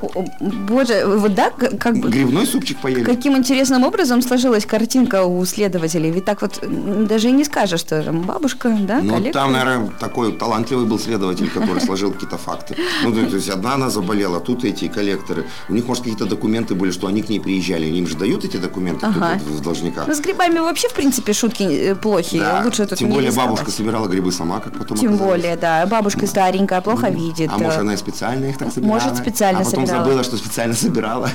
О, 0.00 0.06
о, 0.14 0.24
Боже, 0.40 1.04
вот 1.06 1.34
да, 1.34 1.50
как 1.50 1.98
бы... 1.98 2.08
Грибной 2.08 2.46
супчик 2.46 2.78
поели. 2.80 3.04
Каким 3.04 3.36
интересным 3.36 3.84
образом 3.84 4.22
сложилась 4.22 4.66
картинка 4.66 5.24
у 5.24 5.44
следователей. 5.44 6.10
Ведь 6.10 6.24
так 6.24 6.42
вот 6.42 6.60
даже 7.06 7.28
и 7.28 7.32
не 7.32 7.44
скажешь, 7.44 7.80
что 7.80 8.02
там 8.02 8.22
бабушка, 8.22 8.76
да, 8.80 9.00
Ну, 9.02 9.20
там, 9.32 9.52
наверное, 9.52 9.90
такой 9.98 10.32
талантливый 10.32 10.86
был 10.86 10.98
следователь, 10.98 11.50
который 11.50 11.80
сложил 11.80 12.12
какие-то 12.12 12.38
факты. 12.38 12.76
Ну, 13.04 13.12
то, 13.12 13.36
есть 13.36 13.48
одна 13.50 13.74
она 13.74 13.90
заболела, 13.90 14.40
тут 14.40 14.64
эти 14.64 14.88
коллекторы. 14.88 15.46
У 15.68 15.74
них, 15.74 15.86
может, 15.86 16.04
какие-то 16.04 16.26
документы 16.26 16.74
были, 16.74 16.90
что 16.90 17.06
они 17.06 17.22
к 17.22 17.28
ней 17.28 17.40
приезжали. 17.40 17.86
Они 17.86 17.98
им 17.98 18.06
же 18.06 18.16
дают 18.16 18.44
эти 18.44 18.56
документы 18.56 19.06
Ага. 19.06 19.38
в 19.44 19.60
должниках. 19.62 20.06
Ну, 20.08 20.14
с 20.14 20.20
грибами 20.20 20.58
вообще, 20.58 20.88
в 20.88 20.94
принципе, 20.94 21.32
шутки 21.32 21.62
э, 21.62 21.94
плохие. 21.94 22.42
Да, 22.42 22.62
Лучше 22.64 22.86
тут 22.86 22.98
Тем 22.98 23.10
более 23.10 23.32
бабушка 23.32 23.70
собирала 23.70 24.08
грибы 24.08 24.32
сама, 24.32 24.60
как 24.60 24.72
потом 24.78 24.96
Тем 24.98 25.14
оказалось. 25.14 25.40
более, 25.42 25.56
да. 25.56 25.86
Бабушка 26.00 26.26
старенькая, 26.26 26.80
плохо 26.80 27.10
видит. 27.10 27.50
А 27.52 27.58
может, 27.58 27.76
э, 27.76 27.80
она 27.82 27.92
и 27.92 27.96
специально 27.98 28.46
их 28.46 28.56
так 28.56 28.72
собирала? 28.72 28.94
Может, 28.94 29.18
специально 29.18 29.60
А 29.60 29.64
потом 29.64 29.84
собирала. 29.84 30.04
забыла, 30.04 30.24
что 30.24 30.36
специально 30.38 30.74
собирала. 30.74 31.30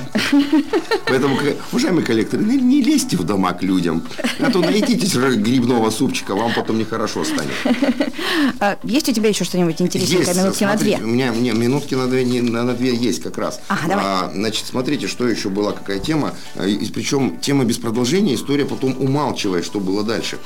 Поэтому, 1.06 1.38
уважаемые 1.70 2.04
коллекторы, 2.04 2.42
не, 2.42 2.82
лезьте 2.82 3.16
в 3.16 3.22
дома 3.22 3.52
к 3.52 3.62
людям. 3.62 4.02
А 4.40 4.50
то 4.50 4.58
наедитесь 4.58 5.14
грибного 5.14 5.90
супчика, 5.90 6.34
вам 6.34 6.52
потом 6.52 6.78
нехорошо 6.78 7.22
станет. 7.24 7.52
а 8.58 8.76
Есть 8.82 9.08
у 9.08 9.12
тебя 9.12 9.28
еще 9.28 9.44
что-нибудь 9.44 9.80
интересненькое? 9.80 10.26
Есть, 10.26 10.36
Минутки 10.36 10.64
на 10.64 10.70
смотрите, 10.70 10.96
две. 10.96 11.06
У 11.06 11.10
меня 11.10 11.30
минутки 11.30 11.94
на 11.94 12.08
две, 12.08 12.42
на 12.42 12.74
две 12.74 12.92
есть 12.92 13.22
как 13.22 13.38
раз. 13.38 13.60
Ага, 13.68 13.86
давай. 13.86 14.04
А, 14.04 14.32
значит, 14.34 14.66
смотрите, 14.66 15.06
что 15.06 15.28
еще 15.28 15.48
была, 15.48 15.74
какая 15.74 16.00
тема. 16.00 16.34
А, 16.56 16.66
и 16.66 16.90
причем 16.90 17.38
тема 17.38 17.64
без 17.64 17.78
продолжения, 17.78 18.34
история 18.34 18.64
потом 18.64 18.96
умалчивает, 18.98 19.64
что 19.64 19.78
было 19.78 20.02
дальше. 20.02 20.38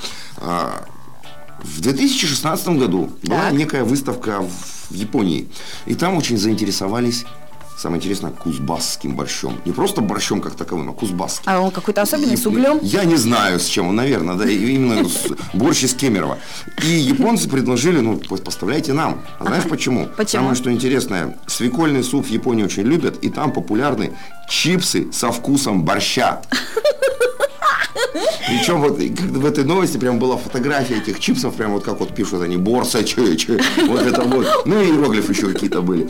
В 1.63 1.81
2016 1.81 2.69
году 2.79 3.11
была 3.23 3.45
Так. 3.45 3.53
некая 3.53 3.85
выставка 3.85 4.43
в 4.43 4.95
Японии. 4.95 5.49
И 5.87 5.95
там 5.95 6.17
очень 6.17 6.37
заинтересовались, 6.37 7.25
самое 7.79 7.99
интересное, 7.99 8.31
кузбасским 8.31 9.15
борщом. 9.17 9.59
Не 9.65 9.73
просто 9.73 10.01
борщом 10.01 10.41
как 10.41 10.55
таковым, 10.55 10.91
а 10.91 10.93
кузбасским. 10.93 11.45
А 11.47 11.61
он 11.61 11.71
какой-то 11.71 12.03
особенный, 12.03 12.37
с 12.37 12.47
углем? 12.47 12.79
Я 12.83 13.05
не 13.05 13.17
знаю, 13.17 13.59
с 13.61 13.67
чем 13.67 13.89
он, 13.89 13.97
наверное, 13.97 14.35
да, 14.37 14.45
именно 14.49 15.09
борщ 15.55 15.85
из 15.85 15.95
Кемерово. 15.95 16.39
И 16.83 16.87
японцы 16.87 17.49
предложили, 17.49 18.01
ну, 18.01 18.19
поставляйте 18.19 18.93
нам. 18.93 19.23
А 19.39 19.45
знаешь 19.47 19.65
почему? 19.65 20.09
Почему? 20.17 20.43
Самое, 20.43 20.55
что 20.57 20.71
интересное, 20.73 21.39
свекольный 21.47 22.03
суп 22.05 22.27
в 22.27 22.31
Японии 22.31 22.65
очень 22.65 22.83
любят, 22.83 23.23
и 23.25 23.31
там 23.31 23.53
популярны 23.53 24.13
чипсы 24.49 25.11
со 25.13 25.31
вкусом 25.33 25.85
борща. 25.85 26.43
Причем 28.47 28.81
вот 28.81 28.99
в 28.99 29.47
этой 29.47 29.65
новости 29.65 29.97
прям 29.99 30.19
была 30.19 30.37
фотография 30.37 30.97
этих 30.99 31.21
чипсов, 31.21 31.55
прям 31.55 31.73
вот 31.73 31.85
как 31.85 32.01
вот 32.01 32.15
пишут 32.15 32.43
они, 32.43 32.57
борса, 32.57 33.05
че, 33.05 33.37
че, 33.37 33.61
вот 33.87 34.01
это 34.03 34.23
вот. 34.23 34.47
Ну 34.67 34.81
и 34.81 34.87
иероглифы 34.87 35.33
еще 35.33 35.53
какие-то 35.53 35.83
были. 35.83 36.09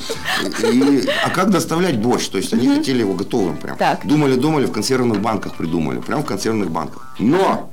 И- 0.72 1.08
а 1.24 1.30
как 1.30 1.50
доставлять 1.50 1.98
борщ? 1.98 2.28
То 2.28 2.38
есть 2.38 2.52
они 2.54 2.68
хотели 2.68 3.00
его 3.00 3.14
готовым 3.14 3.56
прям. 3.56 3.76
Так. 3.76 4.06
Думали, 4.06 4.36
думали, 4.36 4.66
в 4.66 4.72
консервных 4.72 5.20
банках 5.20 5.56
придумали. 5.56 6.00
Прям 6.00 6.22
в 6.22 6.26
консервных 6.26 6.70
банках. 6.70 7.14
Но! 7.18 7.70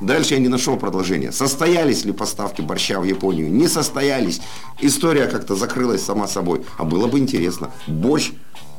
Дальше 0.00 0.34
я 0.34 0.40
не 0.40 0.48
нашел 0.48 0.76
продолжения. 0.76 1.32
Состоялись 1.32 2.04
ли 2.04 2.12
поставки 2.12 2.60
борща 2.60 3.00
в 3.00 3.04
Японию? 3.04 3.50
Не 3.50 3.66
состоялись. 3.66 4.40
История 4.80 5.26
как-то 5.26 5.56
закрылась 5.56 6.04
сама 6.04 6.28
собой. 6.28 6.60
А 6.78 6.84
было 6.84 7.06
бы 7.06 7.18
интересно. 7.18 7.70
Борщ 7.86 8.30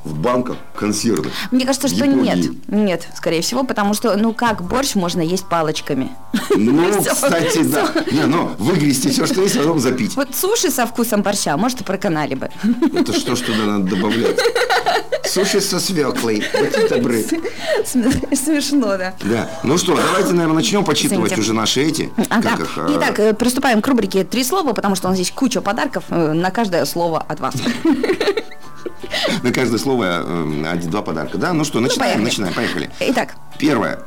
в 0.08 0.18
банках 0.18 0.58
консервных. 0.76 1.32
Мне 1.52 1.66
кажется, 1.66 1.88
что 1.88 2.08
нет. 2.08 2.46
Нет, 2.68 3.08
скорее 3.16 3.42
всего, 3.42 3.64
потому 3.64 3.94
что, 3.94 4.16
ну 4.18 4.34
как 4.34 4.64
борщ 4.64 4.96
можно 4.96 5.22
есть 5.22 5.46
палочками? 5.48 6.10
Ну, 6.56 7.02
кстати, 7.02 7.64
да. 7.64 7.92
Не, 8.12 8.26
ну, 8.26 8.52
выгрести 8.58 9.10
все, 9.10 9.26
что 9.26 9.42
есть, 9.42 9.56
а 9.56 9.60
потом 9.60 9.80
запить. 9.80 10.16
Вот 10.16 10.36
суши 10.36 10.70
со 10.72 10.86
вкусом 10.88 11.22
борща, 11.22 11.56
может, 11.58 11.82
и 11.82 11.84
проканали 11.84 12.36
бы. 12.36 12.50
Это 12.94 13.14
что 13.14 13.36
туда 13.36 13.64
надо 13.66 13.96
добавлять? 13.96 14.40
Суши 15.26 15.62
со 15.62 15.80
свеклой. 15.80 16.44
Будьте 16.58 16.88
добры. 16.88 17.24
См- 17.86 18.36
Смешно, 18.36 18.98
да. 18.98 19.14
Да. 19.24 19.50
Ну 19.64 19.78
что, 19.78 19.96
давайте, 19.96 20.34
наверное, 20.34 20.56
начнем 20.56 20.84
почитывать 20.84 21.38
уже 21.38 21.54
наши 21.54 21.82
эти. 21.84 22.10
Ага. 22.30 22.58
а, 22.78 22.88
Итак, 22.98 23.20
э, 23.20 23.34
приступаем 23.34 23.82
к 23.82 23.88
рубрике 23.88 24.24
«Три 24.24 24.44
слова», 24.44 24.74
потому 24.74 24.96
что 24.96 25.08
у 25.08 25.10
нас 25.10 25.18
здесь 25.18 25.32
куча 25.32 25.62
подарков 25.62 26.06
э, 26.10 26.34
на 26.34 26.50
каждое 26.52 26.86
слово 26.86 27.20
от 27.28 27.40
вас. 27.40 27.56
На 29.44 29.52
каждое 29.52 29.78
слово 29.80 30.24
э, 30.26 30.66
один-два 30.68 31.02
подарка. 31.02 31.38
Да, 31.38 31.54
ну 31.54 31.64
что, 31.64 31.80
начинаем, 31.80 32.14
поехали. 32.14 32.24
начинаем, 32.24 32.54
поехали. 32.54 32.90
Итак, 33.00 33.36
Первое. 33.58 34.00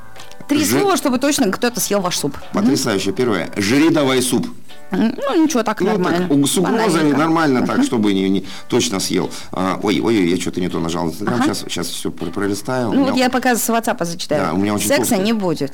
Три 0.51 0.65
Ж- 0.65 0.71
слова, 0.81 0.97
чтобы 0.97 1.19
точно 1.19 1.51
кто-то 1.51 1.81
съел 1.81 2.01
ваш 2.01 2.19
суп. 2.19 2.37
Потрясающе. 2.53 3.13
Первое. 3.13 3.49
Жри 3.57 3.89
давай 3.91 4.21
суп. 4.23 4.47
Ну, 4.93 5.43
ничего, 5.45 5.63
так 5.63 5.81
Ну, 5.81 5.87
нормально. 5.87 6.29
так, 6.29 6.47
с 6.49 6.59
угрозами 6.59 7.13
нормально 7.13 7.65
так, 7.67 7.85
чтобы 7.85 8.13
не, 8.13 8.29
не- 8.29 8.45
точно 8.69 8.99
съел. 9.01 9.31
А, 9.53 9.79
ой, 9.83 10.01
ой, 10.01 10.29
я 10.29 10.37
что-то 10.37 10.61
не 10.61 10.69
то 10.69 10.81
нажал. 10.81 11.07
Инстаграм. 11.07 11.37
Ага. 11.41 11.45
Сейчас, 11.55 11.59
сейчас 11.69 11.87
все 11.89 12.11
пролистаю. 12.11 12.89
Ну, 12.89 12.95
меня- 12.95 13.05
вот 13.13 13.17
я 13.17 13.31
пока 13.31 13.55
с 13.55 13.69
WhatsApp 13.71 14.05
зачитаю. 14.05 14.43
Да, 14.47 14.53
у 14.53 14.57
меня 14.57 14.75
очень 14.75 14.89
Секса 14.89 15.11
толстый. 15.15 15.25
не 15.25 15.33
будет. 15.33 15.73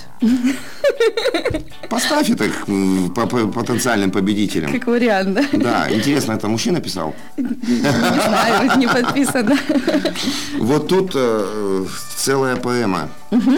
Поставь 1.89 2.29
это 2.31 2.45
по- 3.15 3.27
по 3.27 3.47
потенциальным 3.47 4.11
победителям. 4.11 4.73
Как 4.73 4.87
вариант, 4.87 5.35
да? 5.35 5.45
Да, 5.53 5.87
интересно, 5.91 6.33
это 6.33 6.49
мужчина 6.49 6.81
писал? 6.81 7.15
Не 7.39 7.81
знаю, 7.81 8.79
не 8.79 8.87
подписано. 8.87 9.57
Вот 10.59 10.89
тут 10.89 11.13
э, 11.15 11.85
целая 12.17 12.57
поэма. 12.57 13.09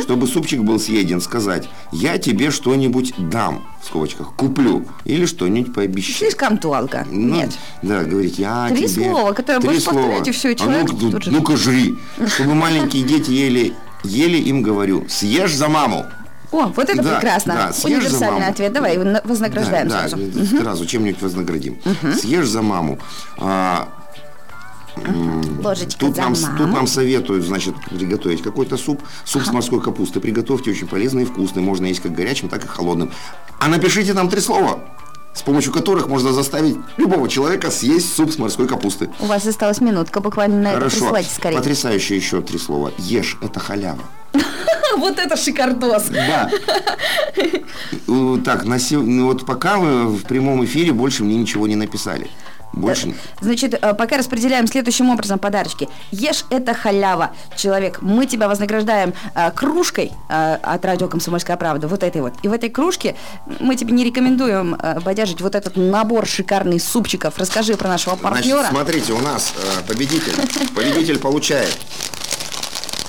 Чтобы 0.02 0.26
супчик 0.26 0.60
был 0.62 0.80
съеден, 0.80 1.20
сказать, 1.20 1.68
я 1.92 2.18
тебе 2.18 2.50
что-нибудь 2.50 3.12
дам, 3.18 3.66
в 3.82 3.86
скобочках, 3.86 4.32
куплю, 4.34 4.86
или 5.04 5.26
что-нибудь 5.26 5.74
пообещаю. 5.74 6.16
Слишком 6.30 6.58
толко. 6.58 7.06
Ну, 7.10 7.34
Нет. 7.36 7.50
Да, 7.82 8.02
говорить, 8.04 8.38
я 8.38 8.68
Три 8.68 8.88
тебе... 8.88 9.10
слова, 9.10 9.32
которые 9.32 9.60
Три 9.60 9.70
будешь 9.70 9.82
слова. 9.84 9.98
повторять, 10.00 10.28
и 10.28 10.30
всё, 10.32 10.48
и 10.48 10.52
А 10.52 10.54
человек 10.56 10.88
ну-ка, 10.92 10.96
тут 11.12 11.22
же- 11.22 11.30
ну-ка 11.30 11.56
жри. 11.56 11.96
Чтобы 12.26 12.54
маленькие 12.54 13.02
дети 13.02 13.30
ели, 13.30 13.74
ели 14.04 14.38
им 14.38 14.62
говорю, 14.62 15.04
съешь 15.08 15.54
за 15.54 15.68
маму. 15.68 16.06
О, 16.50 16.72
вот 16.74 16.88
это 16.88 17.02
Да, 17.02 17.16
прекрасно. 17.16 17.54
да, 17.54 17.72
съешь 17.74 18.04
за 18.04 18.06
Универсальный 18.06 18.40
маму. 18.40 18.52
ответ. 18.52 18.72
Давай, 18.72 18.96
на- 18.96 19.20
вознаграждаем 19.24 19.88
да, 19.88 20.08
сразу. 20.08 20.16
Да, 20.16 20.44
сразу 20.62 20.86
чем-нибудь 20.86 21.20
вознаградим. 21.20 21.76
Съешь 22.18 22.48
за 22.48 22.62
маму. 22.62 22.98
А, 23.36 23.88
Ложечка 25.62 25.98
Тут 25.98 26.16
за 26.16 26.22
нам, 26.22 26.32
маму. 26.40 26.58
тут 26.58 26.72
нам 26.72 26.86
советуют, 26.86 27.44
значит, 27.44 27.74
приготовить 27.90 28.42
какой-то 28.42 28.76
суп. 28.76 29.02
Суп 29.24 29.44
с 29.44 29.52
морской 29.52 29.80
капусты. 29.80 30.20
Приготовьте, 30.20 30.70
очень 30.70 30.86
полезный 30.86 31.22
и 31.22 31.26
вкусный. 31.26 31.62
Можно 31.62 31.86
есть 31.86 32.00
как 32.00 32.12
горячим, 32.12 32.48
так 32.48 32.64
и 32.64 32.68
холодным. 32.68 33.10
А 33.58 33.68
напишите 33.68 34.12
нам 34.12 34.28
три 34.28 34.40
слова, 34.40 34.80
с 35.34 35.42
помощью 35.42 35.72
которых 35.72 36.08
можно 36.08 36.32
заставить 36.32 36.76
любого 36.96 37.28
человека 37.28 37.70
съесть 37.70 38.14
суп 38.14 38.32
с 38.32 38.38
морской 38.38 38.66
капусты. 38.66 39.10
У 39.20 39.26
вас 39.26 39.46
осталась 39.46 39.80
минутка, 39.80 40.20
буквально 40.20 40.60
на 40.62 40.68
это 40.68 40.78
Хорошо. 40.78 40.96
присылайте 40.96 41.30
скорее. 41.34 41.56
Потрясающе 41.56 42.16
еще 42.16 42.40
три 42.40 42.58
слова. 42.58 42.92
Ешь, 42.98 43.38
это 43.40 43.60
халява. 43.60 44.02
Вот 44.96 45.18
это 45.18 45.36
шикардос. 45.36 46.08
Да. 46.08 46.50
Так, 48.44 48.64
вот 48.64 49.46
пока 49.46 49.78
вы 49.78 50.08
в 50.08 50.24
прямом 50.24 50.64
эфире 50.64 50.92
больше 50.92 51.22
мне 51.24 51.36
ничего 51.36 51.66
не 51.66 51.76
написали. 51.76 52.28
Больше. 52.72 53.14
Значит, 53.40 53.74
э, 53.74 53.94
пока 53.94 54.16
распределяем 54.18 54.66
следующим 54.66 55.10
образом 55.10 55.38
подарочки. 55.38 55.88
Ешь 56.10 56.44
это 56.50 56.74
халява, 56.74 57.30
человек. 57.56 58.00
Мы 58.02 58.26
тебя 58.26 58.48
вознаграждаем 58.48 59.14
э, 59.34 59.50
кружкой 59.52 60.12
э, 60.28 60.58
от 60.62 60.84
радио 60.84 61.08
Комсомольская 61.08 61.56
правда, 61.56 61.88
вот 61.88 62.02
этой 62.02 62.20
вот. 62.20 62.34
И 62.42 62.48
в 62.48 62.52
этой 62.52 62.68
кружке 62.70 63.16
мы 63.60 63.74
тебе 63.76 63.92
не 63.92 64.04
рекомендуем 64.04 64.74
э, 64.74 65.00
бодяжить 65.00 65.40
вот 65.40 65.54
этот 65.54 65.76
набор 65.76 66.26
шикарных 66.26 66.82
супчиков. 66.82 67.38
Расскажи 67.38 67.74
про 67.76 67.88
нашего 67.88 68.16
партнера. 68.16 68.58
Значит, 68.58 68.70
смотрите, 68.76 69.12
у 69.12 69.20
нас 69.20 69.52
э, 69.56 69.88
победитель. 69.88 70.32
Победитель 70.74 71.18
получает 71.18 71.76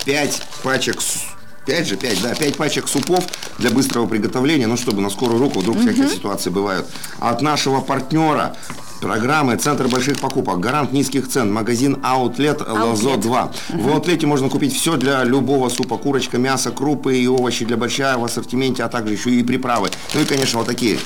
5 0.05 0.41
пачек 0.63 1.01
с- 1.01 1.25
Пять 1.65 1.87
же, 1.87 1.97
пять, 1.97 2.19
да, 2.23 2.33
пять 2.33 2.57
пачек 2.57 2.87
супов 2.87 3.23
для 3.59 3.69
быстрого 3.69 4.07
приготовления, 4.07 4.65
ну, 4.65 4.75
чтобы 4.75 5.01
на 5.01 5.09
скорую 5.11 5.39
руку, 5.39 5.59
вдруг 5.59 5.77
всякие 5.79 6.09
ситуации 6.09 6.49
бывают. 6.49 6.87
От 7.19 7.41
нашего 7.43 7.79
партнера 7.81 8.55
программы 8.99 9.55
«Центр 9.55 9.87
больших 9.87 10.19
покупок», 10.19 10.59
гарант 10.59 10.91
низких 10.91 11.27
цен, 11.27 11.51
магазин 11.51 11.97
«Аутлет 12.03 12.61
Лозо 12.61 13.17
2». 13.17 13.49
В 13.69 13.89
«Аутлете» 13.89 14.27
можно 14.27 14.49
купить 14.49 14.75
все 14.75 14.97
для 14.97 15.23
любого 15.23 15.69
супа, 15.69 15.97
курочка, 15.97 16.37
мясо, 16.37 16.71
крупы 16.71 17.17
и 17.17 17.27
овощи 17.27 17.65
для 17.65 17.77
большая 17.77 18.17
в 18.17 18.23
ассортименте, 18.23 18.83
а 18.83 18.89
также 18.89 19.13
еще 19.13 19.31
и 19.31 19.43
приправы. 19.43 19.89
Ну 20.13 20.21
и, 20.21 20.25
конечно, 20.25 20.59
вот 20.59 20.67
такие 20.67 20.99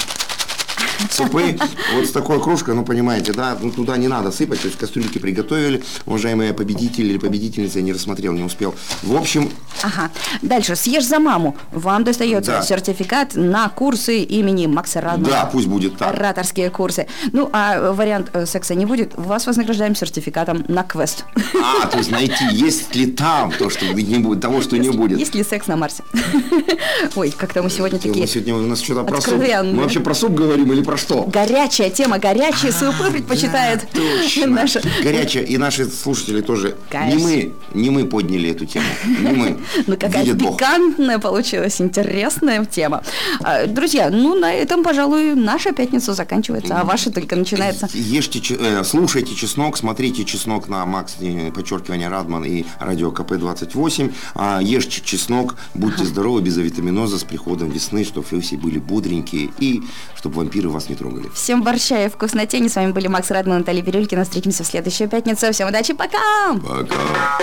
супы. 1.11 1.57
Вот 1.95 2.05
с 2.05 2.11
такой 2.11 2.41
кружкой, 2.41 2.75
ну, 2.75 2.83
понимаете, 2.83 3.33
да, 3.33 3.57
ну, 3.61 3.71
туда 3.71 3.97
не 3.97 4.07
надо 4.07 4.31
сыпать, 4.31 4.61
то 4.61 4.67
есть 4.67 4.77
кастрюльки 4.79 5.17
приготовили, 5.19 5.83
уважаемые 6.05 6.53
победители 6.53 7.07
или 7.09 7.17
победительницы, 7.17 7.79
я 7.79 7.83
не 7.83 7.93
рассмотрел, 7.93 8.33
не 8.33 8.43
успел. 8.43 8.75
В 9.01 9.15
общем, 9.15 9.49
Ага. 9.81 10.09
Дальше. 10.41 10.75
Съешь 10.75 11.05
за 11.05 11.19
маму. 11.19 11.57
Вам 11.71 12.03
достается 12.05 12.51
Да. 12.51 12.61
сертификат 12.61 13.35
на 13.35 13.67
курсы 13.69 14.19
имени 14.23 14.65
Макса 14.67 15.01
Радмана. 15.01 15.29
да, 15.29 15.45
пусть 15.45 15.67
будет 15.67 15.97
так. 15.97 16.13
Ораторские 16.15 16.69
курсы. 16.69 17.07
Ну, 17.33 17.49
а 17.51 17.91
вариант 17.91 18.29
э, 18.33 18.45
секса 18.45 18.75
не 18.75 18.85
будет. 18.85 19.11
Вас 19.17 19.45
вознаграждаем 19.45 19.95
сертификатом 19.95 20.63
на 20.69 20.83
квест. 20.83 21.25
А, 21.61 21.87
то 21.87 21.97
есть 21.97 22.11
найти, 22.11 22.45
есть 22.51 22.95
ли 22.95 23.07
там 23.07 23.51
то, 23.51 23.69
что 23.69 23.85
не 23.85 24.19
будет, 24.19 24.41
того, 24.41 24.61
что 24.61 24.77
не 24.77 24.89
будет. 24.89 25.19
Есть 25.19 25.35
ли 25.35 25.43
секс 25.43 25.67
на 25.67 25.75
Марсе? 25.75 26.03
Ой, 27.15 27.31
как-то 27.31 27.61
мы 27.61 27.69
сегодня 27.69 27.99
Мы 28.03 28.07
такие... 28.09 28.27
сегодня 28.27 28.55
у 28.55 28.61
нас 28.61 28.79
что-то 28.81 29.03
про 29.03 29.19
суп. 29.21 29.33
Мы 29.35 29.81
вообще 29.81 29.99
про 29.99 30.13
суп 30.13 30.31
говорим 30.33 30.71
или 30.71 30.81
про 30.81 30.92
что? 30.97 31.23
Горячая 31.23 31.89
тема, 31.89 32.19
горячие 32.19 32.71
супы 32.71 33.11
предпочитает 33.11 33.87
Точно. 33.91 34.47
наша... 34.47 34.81
Горячая. 35.03 35.43
И 35.43 35.57
наши 35.57 35.85
слушатели 35.85 36.41
тоже. 36.41 36.75
Не 36.91 37.15
мы, 37.15 37.53
не 37.73 37.89
мы 37.89 38.05
подняли 38.05 38.51
эту 38.51 38.65
тему. 38.65 38.85
Не 39.05 39.31
мы. 39.31 39.57
Ну, 39.87 39.97
какая 39.97 40.25
пикантная 40.25 41.19
получилась, 41.19 41.81
интересная 41.81 42.63
тема. 42.65 43.03
А, 43.41 43.65
Друзья, 43.67 44.09
ну, 44.09 44.35
на 44.35 44.53
этом, 44.53 44.83
пожалуй, 44.83 45.35
наша 45.35 45.71
пятница 45.73 46.13
заканчивается, 46.13 46.79
а 46.79 46.83
ваша 46.83 47.11
только 47.11 47.35
начинается. 47.35 47.89
Ешьте, 47.93 48.39
э, 48.57 48.83
слушайте 48.83 49.35
чеснок, 49.35 49.77
смотрите 49.77 50.23
чеснок 50.25 50.69
на 50.69 50.85
Макс, 50.85 51.15
э, 51.19 51.51
подчеркивание, 51.51 52.07
Радман 52.07 52.45
и 52.45 52.65
радио 52.79 53.11
КП-28. 53.11 54.13
А, 54.35 54.59
ешьте 54.61 55.01
чеснок, 55.03 55.55
будьте 55.73 56.03
здоровы, 56.05 56.41
без 56.41 56.57
авитаминоза, 56.57 57.17
с 57.17 57.23
приходом 57.23 57.69
весны, 57.69 58.03
чтобы 58.03 58.27
вы 58.31 58.41
все 58.41 58.57
были 58.57 58.79
бодренькие 58.79 59.49
и 59.59 59.83
чтобы 60.15 60.37
вампиры 60.37 60.69
вас 60.73 60.89
не 60.89 60.95
трогали. 60.95 61.29
Всем 61.33 61.63
борща 61.63 62.05
и 62.05 62.09
вкуснотени. 62.09 62.67
С 62.67 62.75
вами 62.75 62.91
были 62.91 63.07
Макс 63.07 63.31
Радман 63.31 63.57
и 63.57 63.59
Наталья 63.59 63.81
Бирюлькина. 63.81 64.23
Встретимся 64.23 64.63
в 64.63 64.67
следующую 64.67 65.09
пятницу. 65.09 65.51
Всем 65.51 65.69
удачи, 65.69 65.93
пока! 65.93 66.53
Пока. 66.53 67.39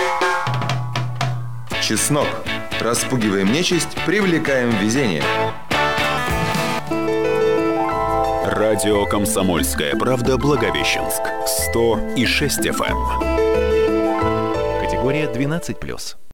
Чеснок. 1.81 2.27
Распугиваем 2.79 3.51
нечисть, 3.51 3.89
привлекаем 4.05 4.69
везение. 4.77 5.23
Радио 8.45 9.05
«Комсомольская 9.05 9.95
правда» 9.95 10.37
Благовещенск. 10.37 11.21
100 11.69 12.13
и 12.15 12.25
6 12.25 12.67
FM. 12.67 14.81
Категория 14.81 15.25
12+. 15.25 16.21